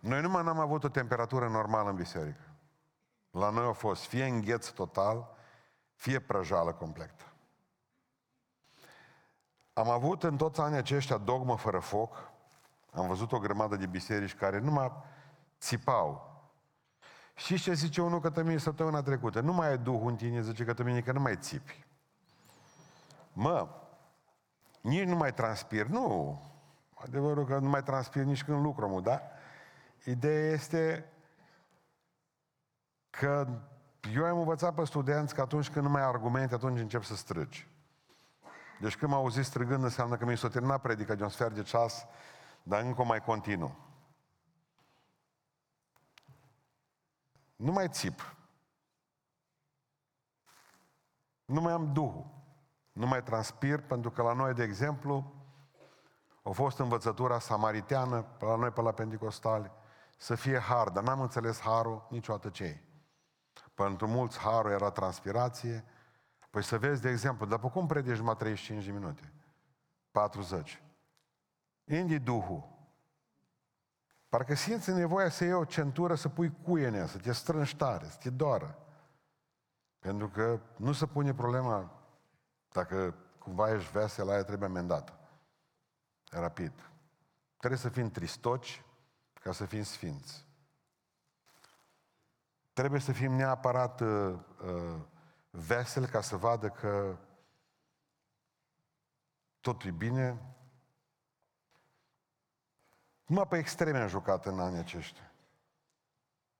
[0.00, 2.54] Noi numai n-am avut o temperatură normală în biserică.
[3.30, 5.36] La noi a fost fie îngheț total,
[5.94, 7.24] fie prăjală completă.
[9.72, 12.30] Am avut în toți anii aceștia dogmă fără foc.
[12.92, 14.92] Am văzut o grămadă de biserici care numai
[15.60, 16.27] țipau.
[17.38, 19.40] Și ce zice unul că mine săptămâna trecută?
[19.40, 21.86] Nu mai ai Duhul în tine, zice că mine că nu mai țipi.
[23.32, 23.68] Mă,
[24.80, 26.40] nici nu mai transpir, nu.
[26.94, 29.22] Adevărul că nu mai transpir nici când lucru, da?
[30.04, 31.12] Ideea este
[33.10, 33.48] că
[34.14, 37.16] eu am învățat pe studenți că atunci când nu mai ai argumente, atunci încep să
[37.16, 37.68] strigi.
[38.80, 41.62] Deci când m-au auzit strigând, înseamnă că mi s-a terminat predica de un sfert de
[41.62, 42.06] ceas,
[42.62, 43.87] dar încă mai continuu.
[47.58, 48.36] Nu mai țip.
[51.44, 52.26] Nu mai am Duhul.
[52.92, 55.32] Nu mai transpir, pentru că la noi, de exemplu,
[56.42, 59.70] a fost învățătura samariteană, pe la noi, pe la Pentecostali,
[60.16, 62.82] să fie har, dar n-am înțeles harul niciodată ce e.
[63.74, 65.84] Pentru mulți harul era transpirație,
[66.50, 69.32] Păi să vezi, de exemplu, dar pe cum predici numai 35 de minute?
[70.10, 70.82] 40.
[71.84, 72.77] Indi Duhul.
[74.28, 77.76] Parcă simți nevoia să iei o centură, să pui cuie în ea, să te strângi
[77.76, 78.78] tare, să te doară.
[79.98, 81.92] Pentru că nu se pune problema
[82.68, 85.18] dacă cumva ești vesel, aia trebuie amendată.
[86.30, 86.72] Rapid.
[87.56, 88.84] Trebuie să fim tristoci
[89.32, 90.46] ca să fim sfinți.
[92.72, 95.00] Trebuie să fim neapărat uh, uh,
[95.50, 97.16] vesel ca să vadă că
[99.60, 100.56] totul e bine.
[103.28, 105.32] Numai pe extreme am jucat în anii aceștia.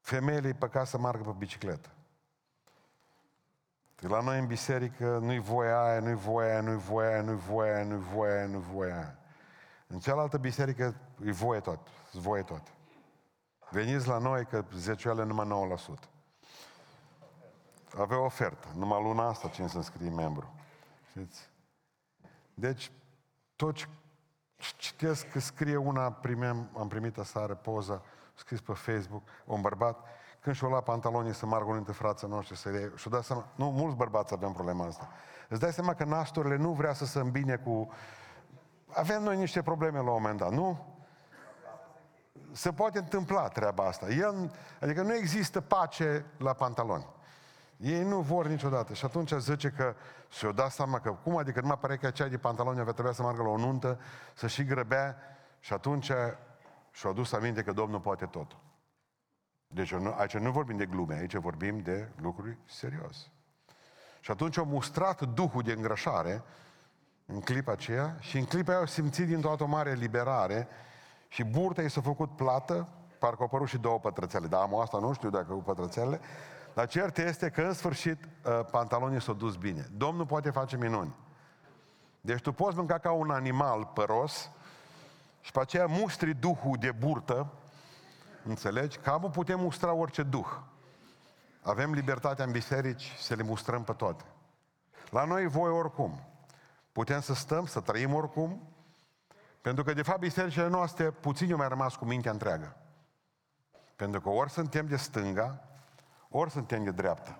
[0.00, 1.88] Femeile păcat să meargă pe bicicletă.
[4.00, 7.74] La noi în biserică nu-i voia aia, nu-i voia aia, nu-i voia aia, nu-i voia
[7.74, 9.18] aia, nu-i voia aia, nu-i voia aia.
[9.86, 12.62] În cealaltă biserică îi voie tot, îți voie tot.
[13.70, 15.76] Veniți la noi că zecioale numai
[16.06, 16.08] 9%
[17.96, 18.68] avea ofertă.
[18.74, 20.54] Numai luna asta cine să înscrie membru.
[21.10, 21.50] Știți?
[22.54, 22.92] Deci,
[23.56, 23.86] tot ce
[24.58, 28.02] citesc că scrie una, primem, am primit aseară poza,
[28.34, 30.06] scris pe Facebook, un bărbat,
[30.40, 33.48] când și-o lua pantalonii să margă unul dintre frații noștri să le și dat seama,
[33.54, 35.08] nu, mulți bărbați avem problema asta.
[35.48, 37.90] Îți dai seama că nasturile nu vrea să se îmbine cu...
[38.88, 40.96] Avem noi niște probleme la un moment dat, nu?
[42.52, 44.08] Se poate întâmpla treaba asta.
[44.08, 47.06] El, adică nu există pace la pantaloni.
[47.78, 48.94] Ei nu vor niciodată.
[48.94, 49.94] Și atunci zice că
[50.28, 53.22] și-o dat seama că, cum adică numai pare că aceea de pantaloni avea trebuia să
[53.22, 54.00] meargă la o nuntă,
[54.34, 55.16] să și grăbea
[55.60, 56.10] și atunci
[56.90, 58.56] și-a dus aminte că Domnul poate tot.
[59.66, 63.30] Deci aici nu vorbim de glume, aici vorbim de lucruri serios.
[64.20, 66.42] Și atunci a mustrat Duhul de îngrășare
[67.26, 70.68] în clipa aceea și în clipa aia au simțit din toată o mare liberare
[71.28, 72.88] și burta i s-a făcut plată,
[73.18, 76.20] parcă au apărut și două pătrățele, dar am asta nu știu dacă cu pătrățele,
[76.78, 79.88] dar cert este că în sfârșit uh, pantalonii s-au dus bine.
[79.96, 81.14] Domnul poate face minuni.
[82.20, 84.50] Deci tu poți mânca ca un animal păros
[85.40, 87.52] și pe aceea mustri duhul de burtă,
[88.44, 88.98] înțelegi?
[88.98, 90.46] Cam putem mustra orice duh.
[91.62, 94.24] Avem libertatea în biserici să le mustrăm pe toate.
[95.10, 96.20] La noi voi oricum.
[96.92, 98.68] Putem să stăm, să trăim oricum,
[99.60, 102.76] pentru că, de fapt, bisericile noastre, puțin au mai rămas cu mintea întreagă.
[103.96, 105.67] Pentru că ori suntem de stânga,
[106.28, 107.38] ori suntem de dreapta.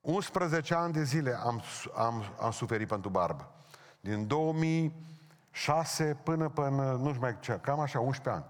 [0.00, 1.62] 11 ani de zile am,
[1.94, 3.52] am, am suferit pentru barbă.
[4.00, 8.44] Din 2006 până până, nu știu mai ce, cam așa, 11 ani.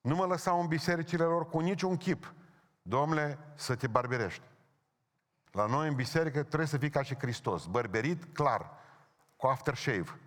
[0.00, 2.34] Nu mă lăsau în bisericile lor cu niciun chip.
[2.82, 4.42] Domnule, să te barberești.
[5.52, 7.66] La noi în biserică trebuie să fii ca și Hristos.
[7.66, 8.70] Bărberit, clar,
[9.36, 10.20] cu aftershave.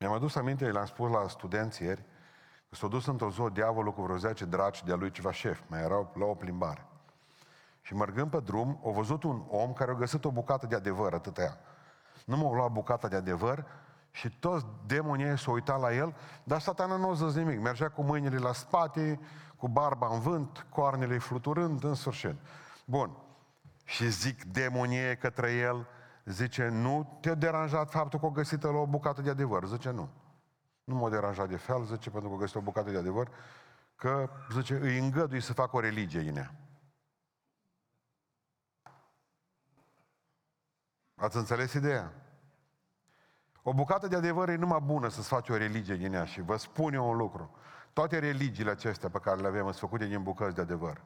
[0.00, 2.04] Mi-am adus aminte, le-am spus la studenți ieri,
[2.68, 5.80] că s-a dus într-o zi diavolul cu vreo 10 draci de-a lui ceva șef, mai
[5.80, 6.86] erau la o plimbare.
[7.80, 11.14] Și mergând pe drum, au văzut un om care a găsit o bucată de adevăr,
[11.14, 11.58] atâtea.
[12.24, 13.64] Nu m-a luat bucata de adevăr
[14.10, 17.60] și toți demonii s-au uitat la el, dar satana nu a zis nimic.
[17.60, 19.20] Mergea cu mâinile la spate,
[19.56, 22.34] cu barba în vânt, coarnele fluturând, în sfârșit.
[22.84, 23.16] Bun.
[23.84, 25.86] Și zic demonie către el,
[26.28, 29.64] zice, nu te-a deranjat faptul că o găsit la o bucată de adevăr?
[29.64, 30.08] Zice, nu.
[30.84, 33.30] Nu m-a deranjat de fel, zice, pentru că o găsit o bucată de adevăr,
[33.96, 36.54] că, zice, îi îngădui să facă o religie în ea.
[41.14, 42.12] Ați înțeles ideea?
[43.62, 46.56] O bucată de adevăr e numai bună să-ți faci o religie din ea și vă
[46.56, 47.50] spun eu un lucru.
[47.92, 51.04] Toate religiile acestea pe care le avem sunt făcute din bucăți de adevăr.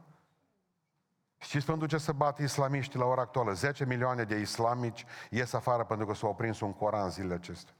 [1.42, 3.52] Știți pentru ce se bat islamiștii la ora actuală?
[3.52, 7.74] 10 milioane de islamici ies afară pentru că s-au oprins un Coran zilele acestea.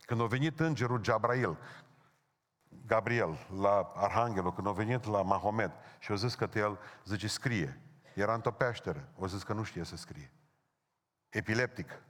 [0.00, 1.58] Când a venit îngerul Gabriel,
[2.86, 7.80] Gabriel, la Arhanghelul, când a venit la Mahomet și a zis că el, zice, scrie.
[8.14, 9.08] Era într-o peșteră.
[9.18, 10.32] O zis că nu știe să scrie.
[11.28, 12.02] Epileptic.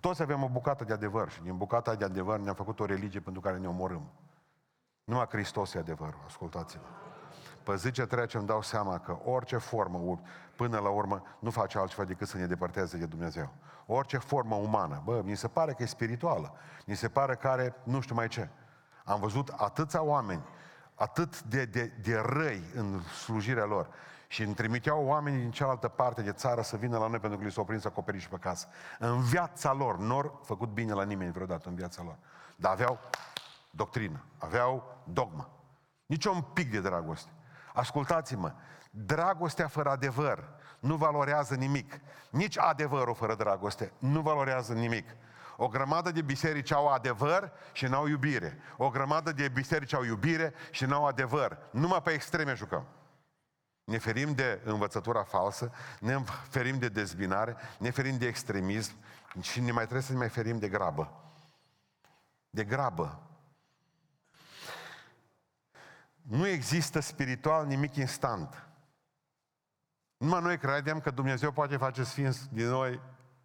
[0.00, 3.20] Toți avem o bucată de adevăr și din bucata de adevăr ne-am făcut o religie
[3.20, 4.12] pentru care ne omorâm.
[5.04, 7.09] Numai Hristos e adevărul, ascultați-vă.
[7.70, 10.20] Pe zi ce trece îmi dau seama că orice formă,
[10.56, 13.52] până la urmă, nu face altceva decât să ne depărteze de Dumnezeu.
[13.86, 16.52] Orice formă umană, bă, mi se pare că e spirituală,
[16.86, 18.48] mi se pare că are nu știu mai ce.
[19.04, 20.42] Am văzut atâția oameni,
[20.94, 23.88] atât de, de, de răi în slujirea lor,
[24.28, 27.44] și îmi trimiteau oamenii din cealaltă parte de țară să vină la noi pentru că
[27.44, 28.66] li s-au prins acoperiși pe casă.
[28.98, 32.16] În viața lor, nu au făcut bine la nimeni vreodată în viața lor.
[32.56, 32.98] Dar aveau
[33.70, 35.50] doctrină, aveau dogmă.
[36.06, 37.30] Nici un pic de dragoste.
[37.74, 38.52] Ascultați-mă,
[38.90, 40.48] dragostea fără adevăr
[40.80, 42.00] nu valorează nimic.
[42.30, 45.08] Nici adevărul fără dragoste nu valorează nimic.
[45.56, 48.58] O grămadă de biserici au adevăr și n-au iubire.
[48.76, 51.58] O grămadă de biserici au iubire și n-au adevăr.
[51.70, 52.86] Numai pe extreme jucăm.
[53.84, 58.92] Ne ferim de învățătura falsă, ne ferim de dezbinare, ne ferim de extremism
[59.40, 61.12] și ne mai trebuie să ne mai ferim de grabă.
[62.50, 63.29] De grabă.
[66.22, 68.68] Nu există spiritual nimic instant.
[70.16, 73.00] Numai noi credem că Dumnezeu poate face sfinți din noi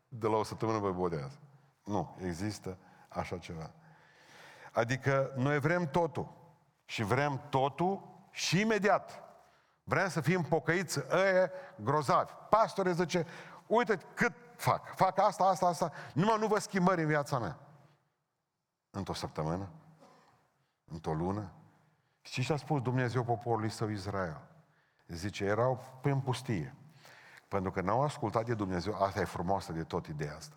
[0.08, 1.40] de la o săptămână pe bodează.
[1.84, 2.78] Nu, există
[3.10, 3.72] așa ceva.
[4.72, 6.34] Adică noi vrem totul.
[6.86, 9.24] Și vrem totul și imediat.
[9.84, 12.32] Vrem să fim pocăiți ăia grozavi.
[12.50, 13.26] Pastore zice,
[13.68, 14.96] uite cât fac.
[14.96, 15.92] Fac asta, asta, asta.
[16.14, 17.60] Numai nu vă schimbări în viața mea.
[18.90, 19.70] Într-o săptămână?
[20.86, 21.52] Într-o lună?
[22.26, 24.42] Și ce a spus Dumnezeu poporului său Israel?
[25.08, 26.76] Zice, erau în pustie.
[27.48, 30.56] Pentru că n-au ascultat de Dumnezeu, asta e frumoasă de tot ideea asta.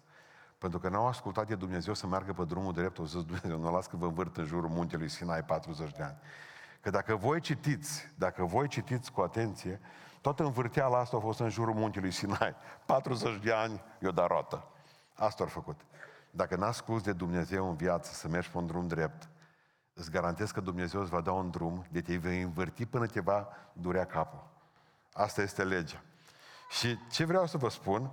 [0.58, 3.72] Pentru că n-au ascultat de Dumnezeu să meargă pe drumul drept, o zis Dumnezeu, nu
[3.72, 6.16] las că vă învârt în jurul muntelui Sinai 40 de ani.
[6.80, 9.80] Că dacă voi citiți, dacă voi citiți cu atenție,
[10.20, 12.54] toată învârteala asta a fost în jurul muntelui Sinai.
[12.86, 14.68] 40 de ani i-o dat roată.
[15.14, 15.80] Asta au făcut.
[16.30, 19.28] Dacă n asculți de Dumnezeu în viață să mergi pe un drum drept,
[19.98, 23.20] îți garantez că Dumnezeu îți va da un drum de te vei învârti până te
[23.20, 24.46] va durea capul.
[25.12, 26.02] Asta este legea.
[26.70, 28.10] Și ce vreau să vă spun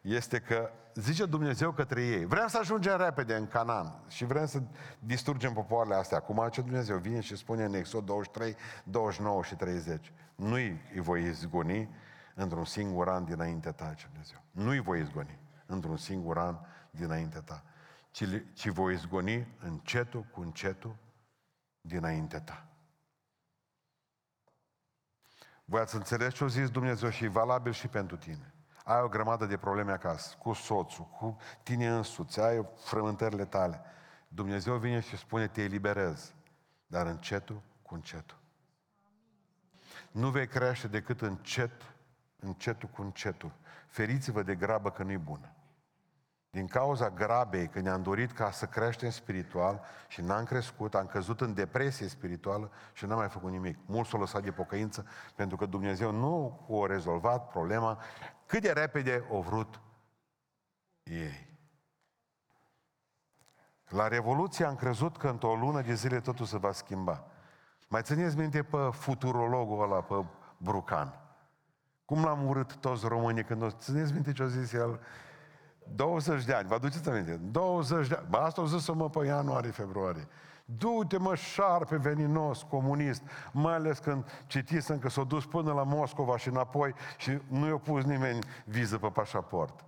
[0.00, 4.62] este că zice Dumnezeu către ei, vrem să ajungem repede în Canaan și vrem să
[4.98, 6.16] distrugem popoarele astea.
[6.16, 10.12] Acum ce Dumnezeu vine și spune în Exod 23, 29 și 30.
[10.34, 11.88] Nu-i voi izgoni
[12.34, 14.38] într-un singur an dinainte ta, ce Dumnezeu.
[14.50, 16.56] Nu-i voi izgoni într-un singur an
[16.90, 17.62] dinainte ta,
[18.10, 20.96] ci, ci voi izgoni încetul cu încetul,
[21.86, 22.66] dinaintea ta.
[25.64, 28.54] Voi ați înțeles ce a zis Dumnezeu și e valabil și pentru tine.
[28.84, 33.80] Ai o grămadă de probleme acasă, cu soțul, cu tine însuți, ai frământările tale.
[34.28, 36.34] Dumnezeu vine și spune, te eliberez,
[36.86, 38.38] dar încetul cu încetul.
[40.10, 41.94] Nu vei crește decât încet,
[42.36, 43.52] încetul cu încetul.
[43.86, 45.55] Feriți-vă de grabă că nu-i bună.
[46.56, 51.40] Din cauza grabei, că ne-am dorit ca să creștem spiritual și n-am crescut, am căzut
[51.40, 53.78] în depresie spirituală și n-am mai făcut nimic.
[53.86, 57.98] Mulți s-au lăsat de pocăință pentru că Dumnezeu nu a rezolvat problema
[58.46, 59.80] cât de repede au vrut
[61.02, 61.58] ei.
[63.88, 67.24] La Revoluție am crezut că într-o lună de zile totul se va schimba.
[67.88, 70.24] Mai țineți minte pe futurologul ăla, pe
[70.56, 71.20] Brucan.
[72.04, 73.70] Cum l-am urât toți românii când o...
[73.70, 75.00] Țineți minte ce a zis el?
[75.94, 77.40] 20 de ani, vă aduceți aminte?
[77.50, 78.26] 20 de ani.
[78.28, 80.28] Ba, asta o zis mă pe ianuarie, februarie.
[80.64, 83.22] Du-te mă șarpe veninos, comunist,
[83.52, 87.78] mai ales când citisem că s-a dus până la Moscova și înapoi și nu i-a
[87.78, 89.84] pus nimeni viză pe pașaport.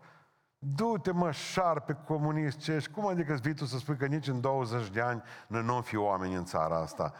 [0.58, 2.90] Du-te mă șarpe comunist ce ești.
[2.90, 5.80] Cum adică îți vii tu să spui că nici în 20 de ani noi nu
[5.80, 7.12] fi oameni în țara asta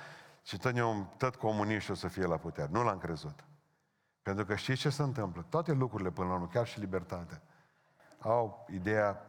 [0.43, 0.75] și tot,
[1.17, 2.69] tot comuniști o să fie la putere.
[2.73, 3.45] Nu l-am crezut.
[4.23, 5.47] Pentru că știți ce se întâmplă?
[5.49, 7.43] Toate lucrurile până la urmă, chiar și libertatea,
[8.19, 9.23] au ideea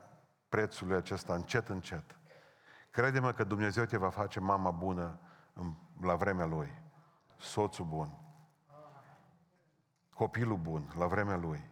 [0.49, 2.03] prețului acesta încet, încet.
[2.91, 5.19] Crede-mă că Dumnezeu te va face mama bună
[6.01, 6.81] la vremea Lui,
[7.37, 8.17] soțul bun,
[10.13, 11.69] copilul bun la vremea Lui,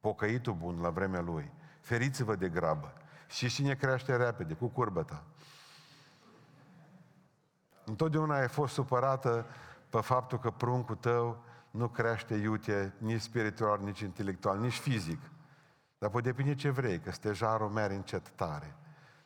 [0.00, 1.52] pocăitul bun la vremea Lui.
[1.80, 2.92] Feriți-vă de grabă.
[3.28, 4.54] Și cine crește repede?
[4.54, 5.24] Cu curbăta.
[7.84, 9.46] Întotdeauna ai fost supărată
[9.90, 15.20] pe faptul că pruncul tău nu crește iute nici spiritual, nici intelectual, nici fizic.
[15.98, 18.74] Dar poate depinde ce vrei, că stejarul merge încet tare.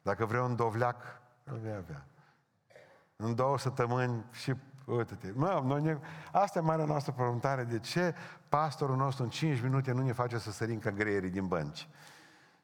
[0.02, 2.06] Dacă vrei un dovleac, îl vei avea.
[3.16, 4.54] În două săptămâni și
[4.84, 5.32] uite-te.
[5.34, 5.98] Mă, noi ne...
[6.32, 7.64] Asta e marea noastră preguntare.
[7.64, 8.14] De ce
[8.48, 11.88] pastorul nostru în 5 minute nu ne face să sărim ca greierii din bănci?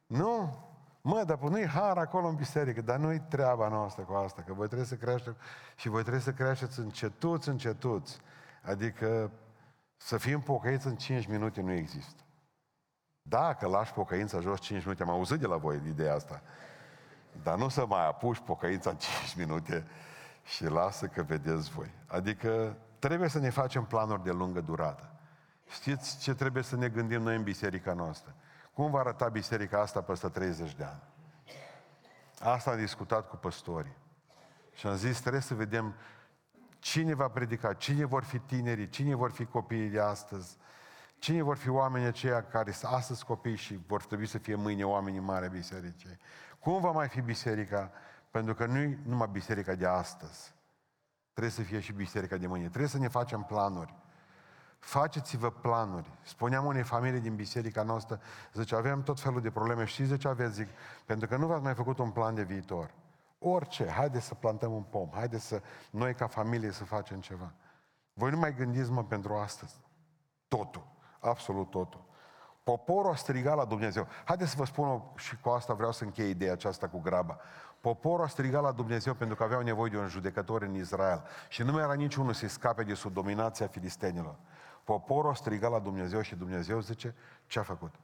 [0.06, 0.64] Nu?
[1.00, 4.66] Mă, dar nu-i har acolo în biserică, dar nu-i treaba noastră cu asta, că voi
[4.66, 5.36] trebuie să creștem
[5.76, 8.20] și voi trebuie să creșteți încetuți, încetuți.
[8.62, 9.30] Adică
[9.96, 12.25] să fim pocăiți în 5 minute nu există.
[13.28, 16.42] Dacă lași pocăința jos 5 minute, am auzit de la voi ideea asta.
[17.42, 19.86] Dar nu să mai apuci pocăința în 5 minute
[20.44, 21.90] și lasă că vedeți voi.
[22.06, 25.10] Adică trebuie să ne facem planuri de lungă durată.
[25.68, 28.34] Știți ce trebuie să ne gândim noi în biserica noastră?
[28.72, 31.02] Cum va arăta biserica asta peste 30 de ani?
[32.40, 33.96] Asta am discutat cu păstorii.
[34.74, 35.94] Și am zis, trebuie să vedem
[36.78, 40.56] cine va predica, cine vor fi tinerii, cine vor fi copiii de astăzi,
[41.26, 44.84] cine vor fi oamenii aceia care sunt astăzi copii și vor trebui să fie mâine
[44.84, 46.18] oamenii mari bisericii.
[46.58, 47.90] Cum va mai fi biserica?
[48.30, 50.54] Pentru că nu e numai biserica de astăzi.
[51.32, 52.66] Trebuie să fie și biserica de mâine.
[52.66, 53.94] Trebuie să ne facem planuri.
[54.78, 56.10] Faceți-vă planuri.
[56.22, 58.20] Spuneam unei familii din biserica noastră,
[58.52, 59.84] zice, avem tot felul de probleme.
[59.84, 60.54] Știți de ce aveți?
[60.54, 60.68] Zic,
[61.04, 62.94] pentru că nu v-ați mai făcut un plan de viitor.
[63.38, 67.52] Orice, haideți să plantăm un pom, haideți să, noi ca familie să facem ceva.
[68.12, 69.74] Voi nu mai gândiți, mă, pentru astăzi.
[70.48, 70.94] Totul,
[71.26, 72.04] absolut totul.
[72.62, 74.06] Poporul a strigat la Dumnezeu.
[74.24, 77.38] Haideți să vă spun și cu asta vreau să închei ideea aceasta cu graba.
[77.80, 81.22] Poporul a strigat la Dumnezeu pentru că aveau nevoie de un judecător în Israel.
[81.48, 84.36] Și nu mai era niciunul să scape de sub dominația filistenilor.
[84.84, 87.14] Poporul a strigat la Dumnezeu și Dumnezeu zice,
[87.46, 87.94] ce a făcut?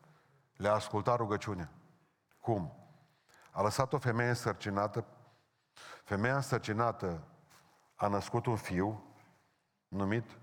[0.56, 1.70] Le-a ascultat rugăciunea.
[2.40, 2.72] Cum?
[3.50, 5.04] A lăsat o femeie însărcinată.
[6.04, 7.22] Femeia însărcinată
[7.94, 9.04] a născut un fiu
[9.88, 10.38] numit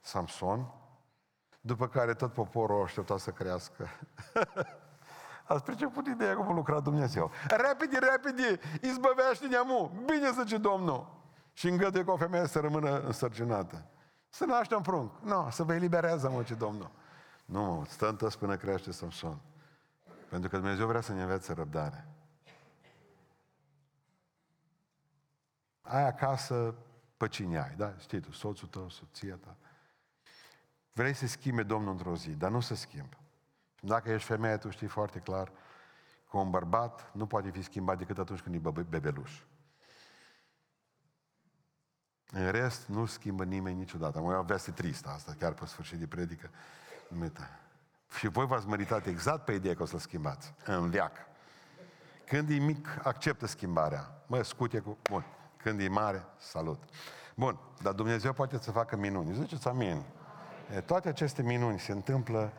[0.00, 0.72] Samson,
[1.66, 3.88] după care tot poporul a așteptat să crească.
[5.52, 7.30] Ați priceput ideea cum a lucrat Dumnezeu.
[7.48, 9.90] Repede, repede, izbăvește neamul.
[10.04, 11.22] Bine zice Domnul.
[11.52, 13.84] Și îngăduie cu o femeie să rămână însărcinată.
[14.28, 15.12] Să naște un prunc.
[15.22, 16.90] Nu, no, să vă eliberează, mă, ce Domnul.
[17.44, 19.38] Nu, stă întăs până crește Samson.
[20.28, 22.08] Pentru că Dumnezeu vrea să ne învețe răbdare.
[25.82, 26.74] Ai acasă
[27.16, 27.94] pe cine ai, da?
[27.98, 29.56] Știi tu, soțul tău, soția ta.
[30.96, 33.16] Vrei să schimbe Domnul într-o zi, dar nu se schimbă.
[33.80, 35.52] Dacă ești femeie, tu știi foarte clar
[36.30, 39.42] că un bărbat nu poate fi schimbat decât atunci când e bebeluș.
[42.30, 44.18] În rest, nu schimbă nimeni niciodată.
[44.18, 46.50] Am o veste tristă asta, chiar pe sfârșit de predică.
[48.18, 50.54] Și voi v-ați meritat exact pe ideea că o să schimbați.
[50.64, 51.12] În viac.
[52.26, 54.22] Când e mic, acceptă schimbarea.
[54.26, 54.98] Mă, scute cu...
[55.02, 55.24] Bun.
[55.56, 56.82] Când e mare, salut.
[57.34, 59.34] Bun, dar Dumnezeu poate să facă minuni.
[59.34, 60.04] Ziceți amin.
[60.72, 62.52] E, toate aceste minuni se întâmplă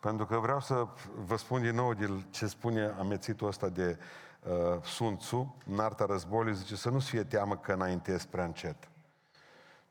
[0.00, 3.98] pentru că vreau să vă spun din nou de ce spune amețitul ăsta de
[4.42, 8.76] uh, Sun Tzu, în arta războiului, zice să nu fie teamă că înaintezi prea încet.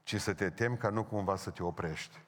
[0.04, 2.20] ci să te temi ca nu cumva să te oprești.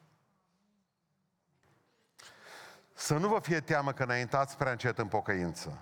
[2.92, 5.78] Să nu vă fie teamă că înaintați prea încet în pocăință.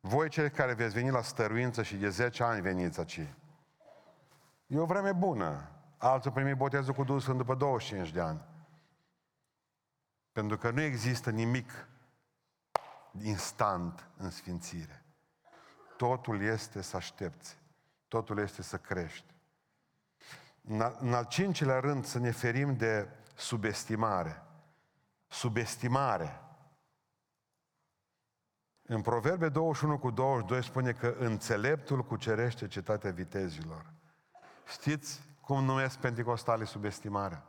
[0.00, 3.34] Voi cei care veți veni la stăruință și de 10 ani veniți aici.
[4.66, 5.75] E o vreme bună.
[5.96, 8.40] Alții primi botezul cu Duhul Sfânt după 25 de ani.
[10.32, 11.88] Pentru că nu există nimic
[13.22, 15.04] instant în sfințire.
[15.96, 17.58] Totul este să aștepți.
[18.08, 19.34] Totul este să crești.
[20.98, 24.42] În al cincilea rând, să ne ferim de subestimare.
[25.26, 26.40] Subestimare.
[28.82, 33.92] În Proverbe 21 cu 22 spune că înțeleptul cucerește cetatea vitezilor.
[34.66, 37.42] Știți cum numesc pentecostale subestimarea?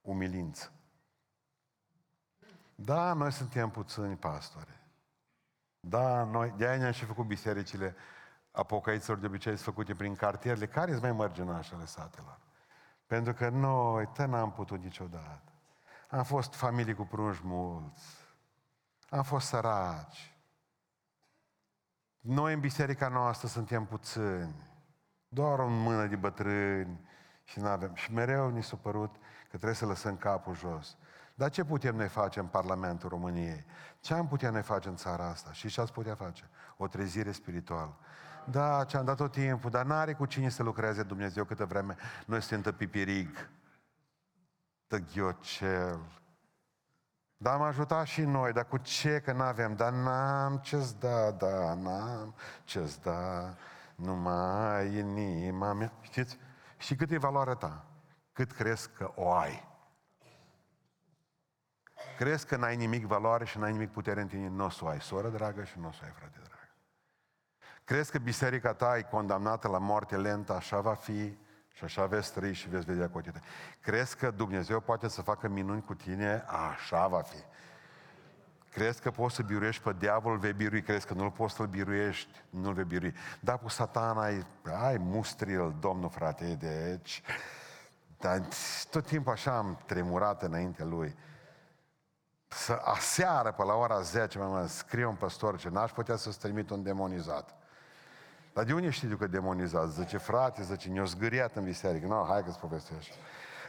[0.00, 0.72] Umilință.
[2.74, 4.80] Da, noi suntem puțini pastore.
[5.80, 7.96] Da, noi, de-aia ne-am și făcut bisericile
[8.50, 12.38] apocaiților de obicei sunt făcute prin cartierele care sunt mai mărginașele satelor.
[13.06, 15.52] Pentru că noi tă n-am putut niciodată.
[16.10, 18.06] Am fost familii cu prunși mulți.
[19.10, 20.36] Am fost săraci.
[22.20, 24.70] Noi în biserica noastră suntem puțini.
[25.28, 27.06] Doar o mână de bătrâni
[27.48, 27.94] și nu avem.
[27.94, 30.96] Și mereu ni s-a părut că trebuie să lăsăm capul jos.
[31.34, 33.64] Dar ce putem noi face în Parlamentul României?
[34.00, 35.52] Ce am putea noi face în țara asta?
[35.52, 36.48] Și ce ați putea face?
[36.76, 37.96] O trezire spirituală.
[38.44, 41.96] Da, ce-am dat tot timpul, dar n-are cu cine să lucreze Dumnezeu câtă vreme
[42.26, 43.50] noi suntem pipirig,
[44.86, 46.00] tăghiocel.
[47.36, 49.74] Dar am ajutat și noi, dar cu ce că n-avem?
[49.74, 52.34] Dar n-am ce-ți da, da, n-am
[52.64, 53.54] ce-ți da,
[53.94, 55.92] numai inima mea.
[56.00, 56.38] Știți?
[56.78, 57.84] Și cât e valoarea ta?
[58.32, 59.66] Cât crezi că o ai?
[62.16, 64.48] Crezi că n-ai nimic valoare și n-ai nimic putere în tine?
[64.48, 66.74] Nu o să o ai, soră dragă, și nu o să o ai, frate dragă.
[67.84, 71.38] Crezi că biserica ta e condamnată la moarte lentă, așa va fi
[71.72, 73.40] și așa veți trăi și veți vedea cu tine.
[73.80, 76.44] Crezi că Dumnezeu poate să facă minuni cu tine?
[76.46, 77.36] Așa va fi.
[78.78, 80.82] Crezi că poți să biruiești pe diavol, vei birui.
[80.82, 83.14] Crezi că nu-l poți să-l biruiești, nu-l vei birui.
[83.40, 84.46] Dar cu satana ai,
[84.82, 87.22] ai mustril, domnul frate, deci...
[88.20, 88.42] Dar
[88.90, 91.16] tot timpul așa am tremurat înainte lui.
[92.48, 96.70] Să aseară pe la ora 10, mă, scrie un păstor ce n-aș putea să-ți trimit
[96.70, 97.54] un demonizat.
[98.52, 99.88] Dar de unde știi că demonizat?
[99.88, 102.06] Zice, frate, zice, ne-o zgâriat în biserică.
[102.06, 103.14] Nu, hai că-ți povestești.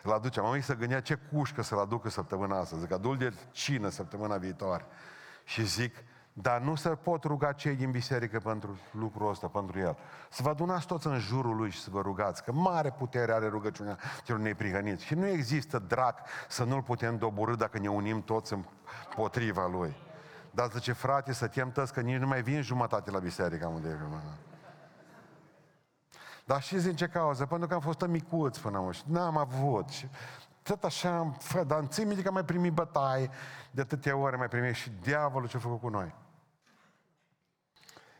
[0.03, 0.41] Îl aduce.
[0.41, 2.77] Mă să gândea ce cușcă să-l aducă săptămâna asta.
[2.77, 4.85] Zic, adul de cină săptămâna viitoare.
[5.43, 5.95] Și zic,
[6.33, 9.97] dar nu se pot ruga cei din biserică pentru lucrul ăsta, pentru el.
[10.29, 13.47] Să vă adunați toți în jurul lui și să vă rugați, că mare putere are
[13.47, 15.05] rugăciunea celor neprihăniți.
[15.05, 19.95] Și nu există drac să nu-l putem doborâ dacă ne unim toți împotriva lui.
[20.51, 23.87] Dar zice, frate, să tem tăți că nici nu mai vin jumătate la biserică unde
[23.89, 24.48] e.
[26.49, 27.45] Dar știți din ce cauză?
[27.45, 29.89] Pentru că am fost micuț până acum și n-am avut.
[29.89, 30.07] Și
[30.63, 33.29] tot așa am fă, dar ții minte că am mai primit bătaie,
[33.71, 36.15] de atâtea ori mai primit și diavolul ce a făcut cu noi.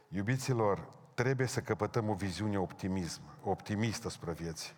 [0.08, 4.74] Iubiților, trebuie să căpătăm o viziune optimism, optimistă spre vieții.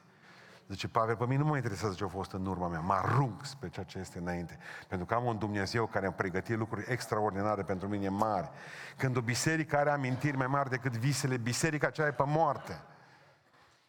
[0.68, 3.46] Zice Pavel, pe mine nu mă interesează ce a fost în urma mea, mă arunc
[3.46, 4.58] spre ceea ce este înainte.
[4.88, 8.50] Pentru că am un Dumnezeu care a pregătit lucruri extraordinare pentru mine mari.
[8.98, 12.82] Când o biserică are amintiri mai mari decât visele, biserica aceea e pe moarte.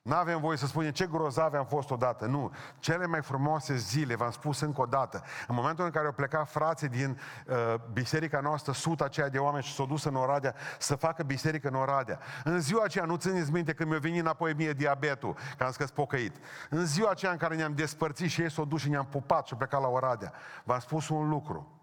[0.03, 2.27] Nu avem voie să spunem ce grozave am fost odată.
[2.27, 2.53] Nu.
[2.79, 6.51] Cele mai frumoase zile, v-am spus încă o dată, în momentul în care au plecat
[6.51, 10.95] frații din uh, biserica noastră, suta aceea de oameni și s-au dus în Oradea să
[10.95, 12.19] facă biserică în Oradea.
[12.45, 15.91] În ziua aceea, nu țineți minte când mi-a venit înapoi mie diabetul, că am scăs
[15.91, 16.37] pocăit.
[16.71, 19.53] În ziua aceea în care ne-am despărțit și ei s-au dus și ne-am pupat și
[19.53, 20.33] au plecat la Oradea.
[20.65, 21.81] V-am spus un lucru,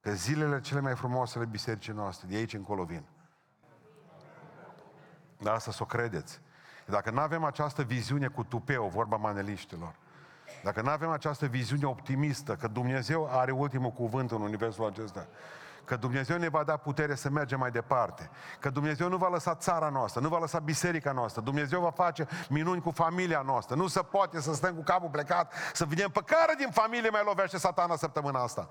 [0.00, 3.04] că zilele cele mai frumoase ale bisericii noastre, de aici încolo vin.
[5.38, 6.40] Dar asta să o credeți.
[6.92, 9.94] Dacă nu avem această viziune cu tupeu, vorba maneliștilor,
[10.62, 15.26] dacă nu avem această viziune optimistă, că Dumnezeu are ultimul cuvânt în universul acesta,
[15.84, 18.30] că Dumnezeu ne va da putere să mergem mai departe,
[18.60, 22.26] că Dumnezeu nu va lăsa țara noastră, nu va lăsa biserica noastră, Dumnezeu va face
[22.48, 23.76] minuni cu familia noastră.
[23.76, 27.22] Nu se poate să stăm cu capul plecat, să vedem pe care din familie mai
[27.24, 28.68] lovește satana săptămâna asta.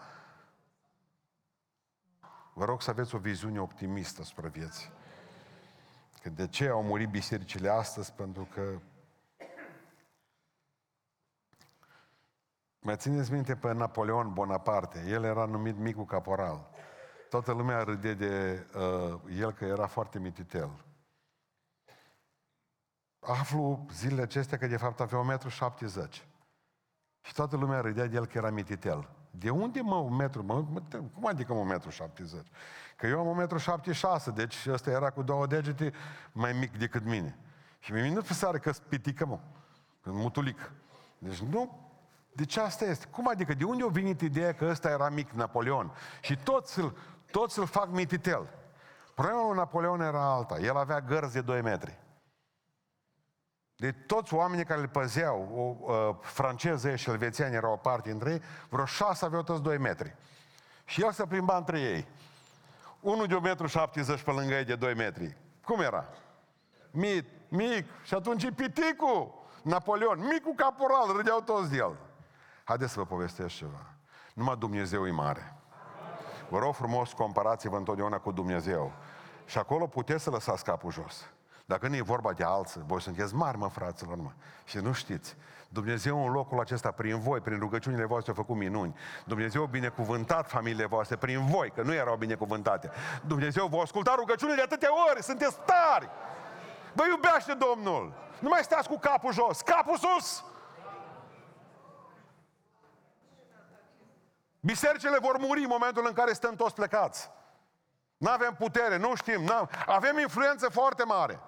[2.54, 4.92] Vă rog să aveți o viziune optimistă spre vieții.
[6.22, 8.14] Că de ce au murit bisericile astăzi?
[8.14, 8.62] Pentru că
[12.84, 16.70] Mai țineți minte pe Napoleon Bonaparte, el era numit micul caporal.
[17.30, 20.70] Toată lumea râde de uh, el că era foarte mititel.
[23.20, 25.48] Aflu zilele acestea că de fapt avea 1,70
[25.96, 26.10] m.
[27.22, 29.10] Și toată lumea râdea de el că era mititel.
[29.32, 30.44] De unde mă un metru?
[30.44, 30.82] Mă, mă,
[31.14, 32.48] cum adică un metru 70?
[32.96, 35.94] Că eu am un metru 76, deci ăsta era cu două degete
[36.32, 37.38] mai mic decât mine.
[37.80, 39.40] Și mie nu se că spitică, mă.
[40.04, 40.72] Mutulic.
[41.18, 41.90] Deci nu...
[42.34, 43.06] Deci asta este.
[43.06, 43.54] Cum adică?
[43.54, 45.92] De unde a venit ideea că ăsta era mic, Napoleon?
[46.22, 46.98] Și toți îl,
[47.32, 48.50] toți îl fac mititel.
[49.16, 50.60] Problema lui Napoleon era alta.
[50.60, 52.00] El avea gărzi de 2 metri.
[53.82, 58.32] De toți oamenii care îl păzeau, o, uh, franceză și elvețiani erau o parte între
[58.32, 60.16] ei, vreo șase aveau toți 2 metri.
[60.86, 62.08] Și el se plimba între ei.
[63.00, 65.38] Unul de 1,70 m pe lângă ei de 2 metri.
[65.64, 66.06] Cum era?
[66.92, 67.86] Mic, mic.
[68.04, 69.34] Și atunci e piticul.
[69.62, 71.98] Napoleon, micul caporal, râdeau toți de el.
[72.64, 73.86] Haideți să vă povestesc ceva.
[74.34, 75.56] Numai Dumnezeu e mare.
[76.50, 78.92] Vă rog frumos, comparați-vă întotdeauna cu Dumnezeu.
[79.46, 81.32] Și acolo puteți să lăsați capul jos.
[81.66, 84.32] Dacă nu e vorba de alții, voi sunteți mari, mă, fraților, mă.
[84.66, 85.36] Și nu știți.
[85.70, 88.96] Dumnezeu în locul acesta, prin voi, prin rugăciunile voastre, a făcut minuni.
[89.26, 92.92] Dumnezeu a binecuvântat familiile voastre prin voi, că nu erau binecuvântate.
[93.26, 96.10] Dumnezeu vă asculta rugăciunile de atâtea ori, sunteți tari!
[96.94, 98.14] Vă iubește Domnul!
[98.40, 100.44] Nu mai stați cu capul jos, capul sus!
[104.60, 107.30] Bisericile vor muri în momentul în care stăm toți plecați.
[108.18, 109.70] Nu avem putere, nu știm, n-am...
[109.86, 111.40] avem influență foarte mare.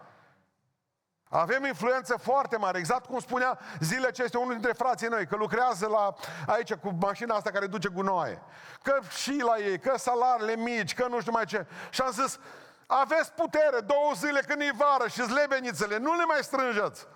[1.34, 5.88] Avem influență foarte mare, exact cum spunea zilele acestea unul dintre frații noi, că lucrează
[5.88, 6.14] la,
[6.48, 8.42] aici cu mașina asta care duce gunoaie.
[8.84, 11.66] Că și la ei, că salariile mici, că nu știu mai ce.
[11.90, 12.40] Și am zis,
[12.88, 17.08] aveți putere, două zile când e vară și zlebenițele, nu le mai strângeți.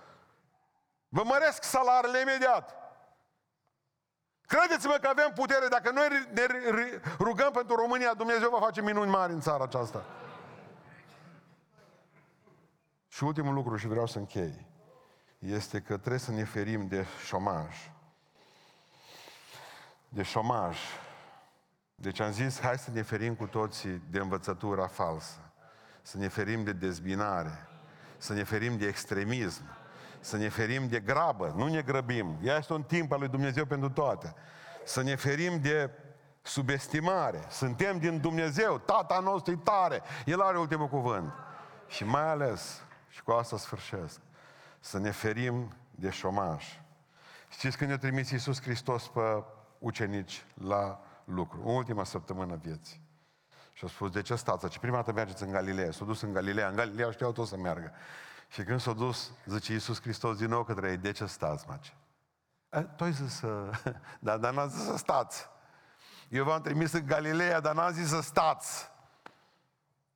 [1.09, 2.76] Vă măresc salariile imediat.
[4.47, 6.45] Credeți-mă că avem putere, dacă noi ne
[7.20, 10.03] rugăm pentru România, Dumnezeu va face minuni mari în țara aceasta.
[13.18, 14.65] Și ultimul lucru, și vreau să închei,
[15.39, 17.91] este că trebuie să ne ferim de șomaj.
[20.09, 20.78] De șomaj.
[21.95, 25.51] Deci am zis, hai să ne ferim cu toții de învățătura falsă.
[26.01, 27.68] Să ne ferim de dezbinare.
[28.18, 29.63] Să ne ferim de extremism.
[30.20, 31.53] Să ne ferim de grabă.
[31.55, 32.38] Nu ne grăbim.
[32.43, 34.34] Ea este un timp al lui Dumnezeu pentru toate.
[34.86, 35.91] Să ne ferim de
[36.41, 37.45] subestimare.
[37.49, 38.78] Suntem din Dumnezeu.
[38.78, 40.01] Tata nostru e tare.
[40.26, 41.34] El are ultimul cuvânt.
[41.88, 42.82] Și mai ales
[43.18, 44.20] și cu asta sfârșesc.
[44.80, 46.82] Să ne ferim de șomaj.
[47.49, 49.43] Știți când ne-a trimis Iisus Hristos pe
[49.80, 53.01] ucenici la lucru, ultima săptămână vieții.
[53.74, 54.72] Și a spus, de ce stați?
[54.72, 55.91] Și prima dată mergeți în Galileea.
[55.91, 56.68] S-a dus în Galileea.
[56.70, 57.91] În Galileea știau tot să meargă.
[58.47, 61.93] Și când s-a dus, zice Iisus Hristos din nou către ei, de ce stați, mace?
[62.95, 63.70] Tu ai zis să...
[64.20, 65.49] Dar, dar n-am zis să stați.
[66.30, 68.95] Eu v-am trimis în Galileea, dar n-am zis să stați.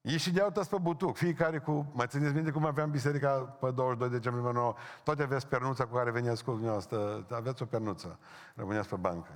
[0.02, 1.92] Ei și de pe butuc, fiecare cu...
[1.94, 4.76] Mai țineți minte cum aveam biserica pe 22 decembrie 9?
[5.04, 7.26] Toate aveți pernuța cu care veniați cu dumneavoastră.
[7.30, 8.20] Aveți o pernuță.
[8.56, 9.30] Rămâneați pe bancă.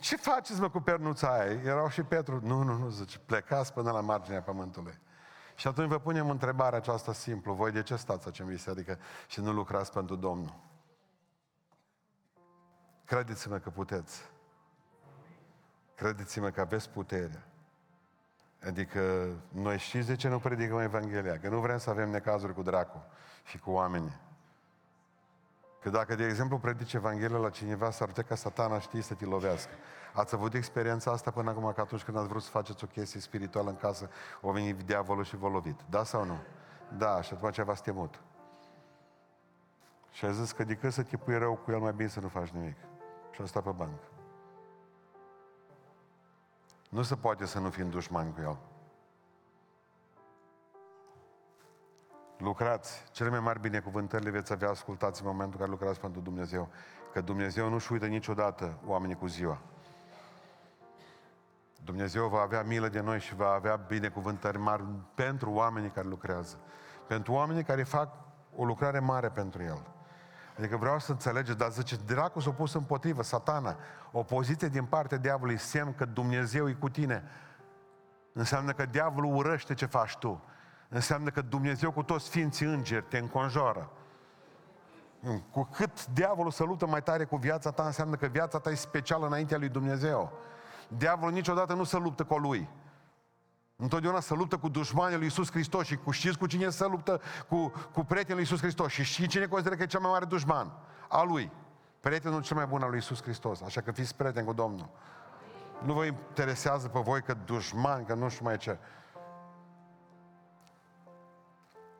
[0.00, 1.52] Ce faceți, mă, cu pernuța aia?
[1.52, 2.40] Erau și Petru.
[2.42, 4.98] Nu, nu, nu, zice, plecați până la marginea pământului.
[5.54, 7.52] Și atunci vă punem întrebarea aceasta simplă.
[7.52, 10.54] Voi de ce stați aici în biserică și nu lucrați pentru Domnul?
[13.04, 14.22] Credeți-mă că puteți.
[15.94, 17.49] Credeți-mă că aveți putere.
[18.66, 21.38] Adică noi știți de ce nu predicăm Evanghelia?
[21.38, 23.04] Că nu vrem să avem necazuri cu dracu
[23.44, 24.20] și cu oamenii.
[25.82, 29.24] Că dacă, de exemplu, predici Evanghelia la cineva, s-ar putea ca satana știi să te
[29.24, 29.70] lovească.
[30.12, 33.20] Ați avut experiența asta până acum, că atunci când ați vrut să faceți o chestie
[33.20, 35.80] spirituală în casă, o venit diavolul și v-a lovit.
[35.90, 36.38] Da sau nu?
[36.96, 38.20] Da, și atunci v-ați temut.
[40.10, 42.28] Și a zis că decât să te pui rău cu el, mai bine să nu
[42.28, 42.76] faci nimic.
[43.30, 44.09] Și a stat pe bancă.
[46.90, 48.58] Nu se poate să nu fim dușmani cu El.
[52.38, 53.04] Lucrați.
[53.12, 56.68] Cele mai mari binecuvântări le veți avea ascultați în momentul în care lucrați pentru Dumnezeu.
[57.12, 59.58] Că Dumnezeu nu-și uită niciodată oamenii cu ziua.
[61.84, 64.84] Dumnezeu va avea milă de noi și va avea binecuvântări mari
[65.14, 66.58] pentru oamenii care lucrează.
[67.06, 68.14] Pentru oamenii care fac
[68.56, 69.99] o lucrare mare pentru El.
[70.60, 73.76] Adică vreau să înțelegeți, dar zice, dracul s-a pus împotrivă, satana.
[74.12, 77.22] Opoziție din partea diavolului, semn că Dumnezeu e cu tine.
[78.32, 80.44] Înseamnă că diavolul urăște ce faci tu.
[80.88, 83.90] Înseamnă că Dumnezeu cu toți sfinții îngeri te înconjoară.
[85.50, 88.74] Cu cât diavolul să luptă mai tare cu viața ta, înseamnă că viața ta e
[88.74, 90.32] specială înaintea lui Dumnezeu.
[90.88, 92.68] Diavolul niciodată nu se luptă cu lui.
[93.80, 97.20] Întotdeauna să luptă cu dușmanii lui Iisus Hristos și cu știți cu cine să luptă
[97.48, 100.24] cu, cu prietenul lui Iisus Hristos și știți cine consideră că e cel mai mare
[100.24, 100.72] dușman?
[101.08, 101.52] A lui.
[102.00, 103.60] Prietenul cel mai bun al lui Iisus Hristos.
[103.60, 104.88] Așa că fiți prieteni cu Domnul.
[105.82, 108.78] Nu vă interesează pe voi că dușmani, că nu știu mai ce.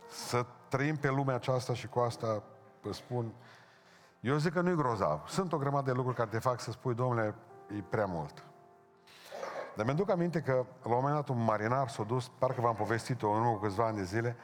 [0.08, 2.42] Să trăim pe lumea aceasta și cu asta
[2.82, 3.32] vă spun,
[4.20, 5.28] eu zic că nu-i grozav.
[5.28, 7.34] Sunt o grămadă de lucruri care te fac să spui, domnule,
[7.76, 8.44] e prea mult.
[9.76, 10.52] Dar mi-aduc aminte că
[10.82, 13.86] la un moment dat un marinar s-a dus, parcă v-am povestit-o în urmă cu câțiva
[13.86, 14.36] ani de zile,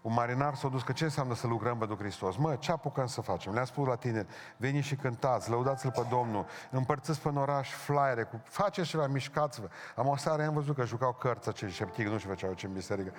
[0.00, 2.36] un marinar s-a dus că ce înseamnă să lucrăm pentru Hristos?
[2.36, 3.52] Mă, ce apucăm să facem?
[3.52, 8.22] Le-am spus la tineri, veniți și cântați, lăudați-L pe Domnul, împărțiți pe în oraș flyere,
[8.22, 9.68] cu, faceți ceva, mișcați-vă.
[9.96, 12.72] Am o seară, am văzut că jucau cărți acei șeptici, nu știu făceau ce în
[12.72, 13.12] biserică.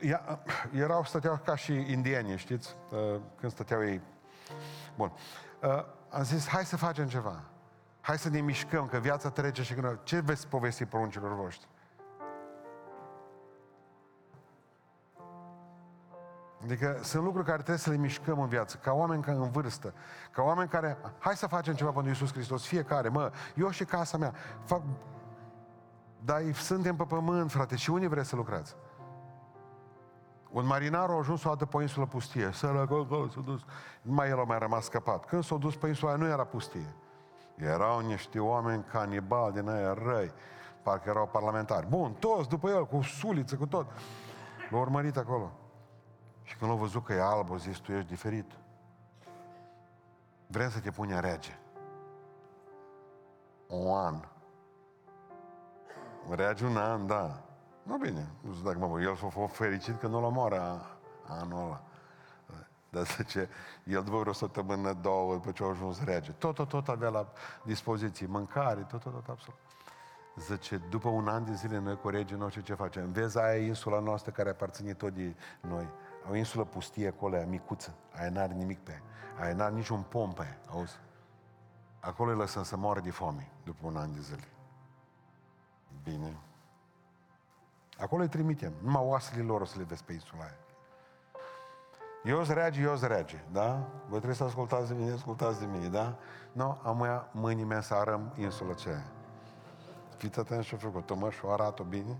[0.00, 0.38] Ia,
[0.74, 2.76] erau, stăteau ca și indieni, știți?
[2.90, 4.00] Uh, când stăteau ei.
[4.96, 5.12] Bun.
[5.62, 7.42] Uh, am zis, hai să facem ceva.
[8.02, 9.98] Hai să ne mișcăm, că viața trece și când...
[10.02, 11.68] Ce veți povesti poruncilor voștri?
[16.62, 19.94] Adică sunt lucruri care trebuie să le mișcăm în viață, ca oameni ca în vârstă,
[20.30, 24.16] ca oameni care, hai să facem ceva pentru Iisus Hristos, fiecare, mă, eu și casa
[24.16, 24.34] mea,
[24.64, 24.82] fac,
[26.24, 28.76] dar suntem pe pământ, frate, și unii vreți să lucrați?
[30.50, 33.60] Un marinar a ajuns o dată pe o insulă pustie, sărăcul, s-a dus,
[34.02, 35.24] numai el a mai rămas scăpat.
[35.24, 36.94] Când s-a dus pe insula nu era pustie.
[37.56, 40.32] Erau niște oameni canibali din aia răi,
[40.82, 41.86] parcă erau parlamentari.
[41.86, 43.86] Bun, toți după el, cu suliță, cu tot.
[44.70, 45.52] L-au urmărit acolo.
[46.42, 48.52] Și când l-a văzut că e alb, a zis, tu ești diferit.
[50.46, 51.58] Vrem să te pune rege.
[53.66, 54.24] Un an.
[56.30, 57.42] Rege un an, da.
[57.82, 60.80] Nu bine, nu știu dacă mă el s-a fost fericit că nu l omoară
[61.28, 61.82] anul ăla.
[62.92, 63.48] Dar zice,
[63.84, 67.26] el după vreo săptămână, două, după ce a ajuns rege, tot, tot, tot avea la
[67.64, 69.58] dispoziție, mâncare, tot, tot, tot, absolut.
[70.36, 73.12] Zice, după un an de zile noi cu regii noștri ce facem?
[73.12, 75.88] Vezi aia insula noastră care aparține tot de noi.
[76.30, 77.94] O insulă pustie acolo, aia micuță.
[78.12, 79.02] Aia n-are nimic pe aia.
[79.44, 80.98] Aia n-are niciun pom pe aia, auzi?
[82.00, 84.48] Acolo îi lăsăm să moară de foame după un an de zile.
[86.02, 86.36] Bine.
[87.98, 88.72] Acolo îi trimitem.
[88.82, 90.56] Numai oasele lor o să le vezi pe insula aia.
[92.24, 93.88] Eu rege, eu rege, da?
[94.08, 96.14] Voi trebuie să ascultați de mine, ascultați de mine, da?
[96.52, 99.02] Nu, no, am ia mâinii mea să arăm insula aceea.
[100.16, 101.10] Fiți atenți ce-a făcut.
[101.10, 102.18] O măr și-o arată bine.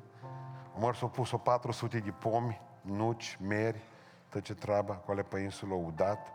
[0.77, 3.85] O măr s-a pus o 400 de pomi, nuci, meri,
[4.29, 6.27] tot ce treaba, acolo pe insulă udat.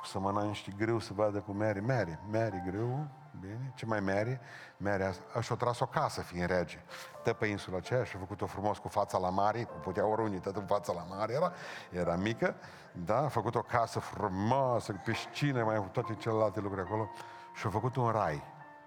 [0.00, 1.80] O să mănânc niște grâu să vadă cu mere.
[1.80, 3.06] Mere, mere, grâu,
[3.40, 3.72] bine.
[3.74, 4.40] Ce mai mere?
[4.76, 5.40] Mere asta.
[5.40, 6.78] Și-a tras o casă fiind rege.
[7.22, 10.56] Tă pe insula aceea și-a făcut-o frumos cu fața la mare, cu putea ori tot
[10.56, 11.52] în fața la mare era,
[11.90, 12.56] era mică,
[12.92, 17.10] da, a făcut o casă frumoasă, cu piscină, mai cu toate celelalte lucruri acolo
[17.54, 18.42] și-a făcut un rai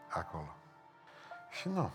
[0.09, 0.55] acolo.
[1.49, 1.91] Și nu.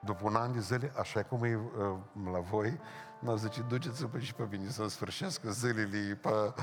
[0.00, 1.96] După un an de zile, așa cum e uh,
[2.32, 2.80] la voi,
[3.18, 6.54] nu zice, duceți-vă și pe mine să sfârșesc zilele pe,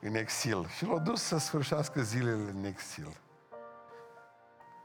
[0.00, 0.66] în exil.
[0.66, 3.16] Și l-a dus să sfârșească zilele în exil.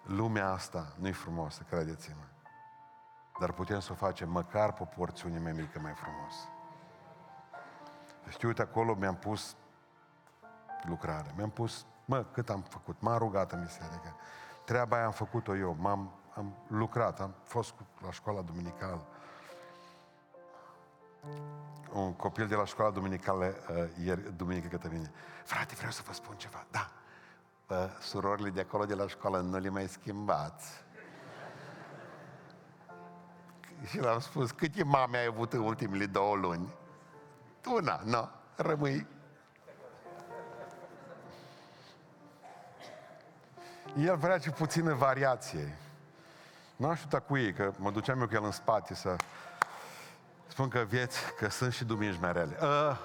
[0.03, 2.23] Lumea asta nu-i frumoasă, credeți-mă.
[3.39, 6.33] Dar putem să o facem măcar pe porțiune mai mică, mai frumos.
[8.29, 9.55] Știu, uite, acolo mi-am pus
[10.83, 11.33] lucrare.
[11.35, 13.01] Mi-am pus, mă, cât am făcut.
[13.01, 14.15] M-am rugat în biserică.
[14.65, 15.75] Treaba aia am făcut-o eu.
[15.79, 19.05] M-am am lucrat, am fost la școala duminicală.
[21.93, 25.11] Un copil de la școala duminicală uh, ieri, duminică către mine.
[25.43, 26.65] Frate, vreau să vă spun ceva.
[26.71, 27.00] Da, uh,
[28.01, 30.83] surorile de acolo de la școală nu le mai schimbați.
[33.85, 36.73] Și l-am spus, câte mame ai avut în ultimele două luni?
[37.65, 39.07] Una, nu, rămâi.
[43.97, 45.77] El vrea ce puțină variație.
[46.75, 49.15] Nu aș cu ei, că mă duceam eu cu el în spate să
[50.47, 52.57] spun că vieți, că sunt și dumini merele.
[52.61, 52.97] Uh,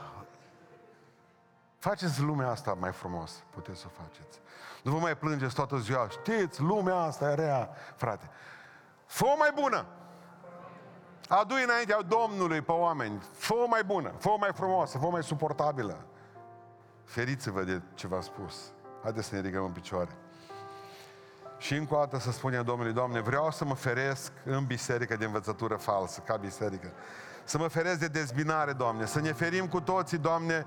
[1.78, 4.40] faceți lumea asta mai frumos, puteți să o faceți.
[4.82, 8.30] Nu vă mai plângeți toată ziua, știți, lumea asta e rea, frate.
[9.06, 9.86] fă mai bună!
[11.28, 16.04] Adu-i înaintea Domnului pe oameni, fă mai bună, fă mai frumoasă, fă mai suportabilă.
[17.04, 18.72] Feriți-vă de ce v-a spus.
[19.02, 20.10] Haideți să ne ridicăm în picioare.
[21.58, 25.24] Și încă o dată să spunem Domnului, Doamne, vreau să mă feresc în biserică de
[25.24, 26.92] învățătură falsă, ca biserică.
[27.48, 30.66] Să mă feresc de dezbinare, Doamne, să ne ferim cu toții, Doamne,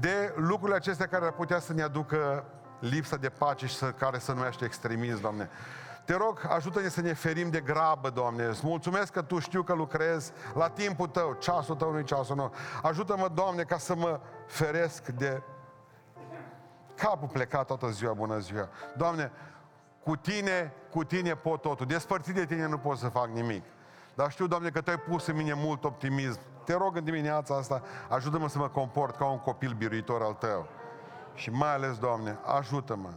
[0.00, 2.44] de lucrurile acestea care ar putea să ne aducă
[2.80, 5.50] lipsa de pace și să, care se numește extremism, Doamne.
[6.04, 8.44] Te rog, ajută-ne să ne ferim de grabă, Doamne.
[8.44, 12.60] Îți mulțumesc că Tu știu că lucrezi la timpul Tău, ceasul Tău nu ceasul nostru.
[12.82, 15.42] Ajută-mă, Doamne, ca să mă feresc de
[16.96, 18.68] capul plecat toată ziua, bună ziua.
[18.96, 19.32] Doamne,
[20.02, 21.86] cu tine, cu tine pot totul.
[21.86, 23.62] Despărțit de tine nu pot să fac nimic.
[24.18, 26.40] Dar știu, Doamne, că Tu ai pus în mine mult optimism.
[26.64, 30.68] Te rog în dimineața asta, ajută-mă să mă comport ca un copil biruitor al Tău.
[31.34, 33.10] Și mai ales, Doamne, ajută-mă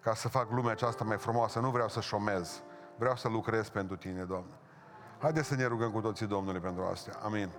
[0.00, 1.60] ca să fac lumea aceasta mai frumoasă.
[1.60, 2.62] Nu vreau să șomez.
[2.96, 4.52] Vreau să lucrez pentru Tine, Doamne.
[5.18, 7.18] Haideți să ne rugăm cu toții Domnului pentru asta.
[7.22, 7.50] Amin.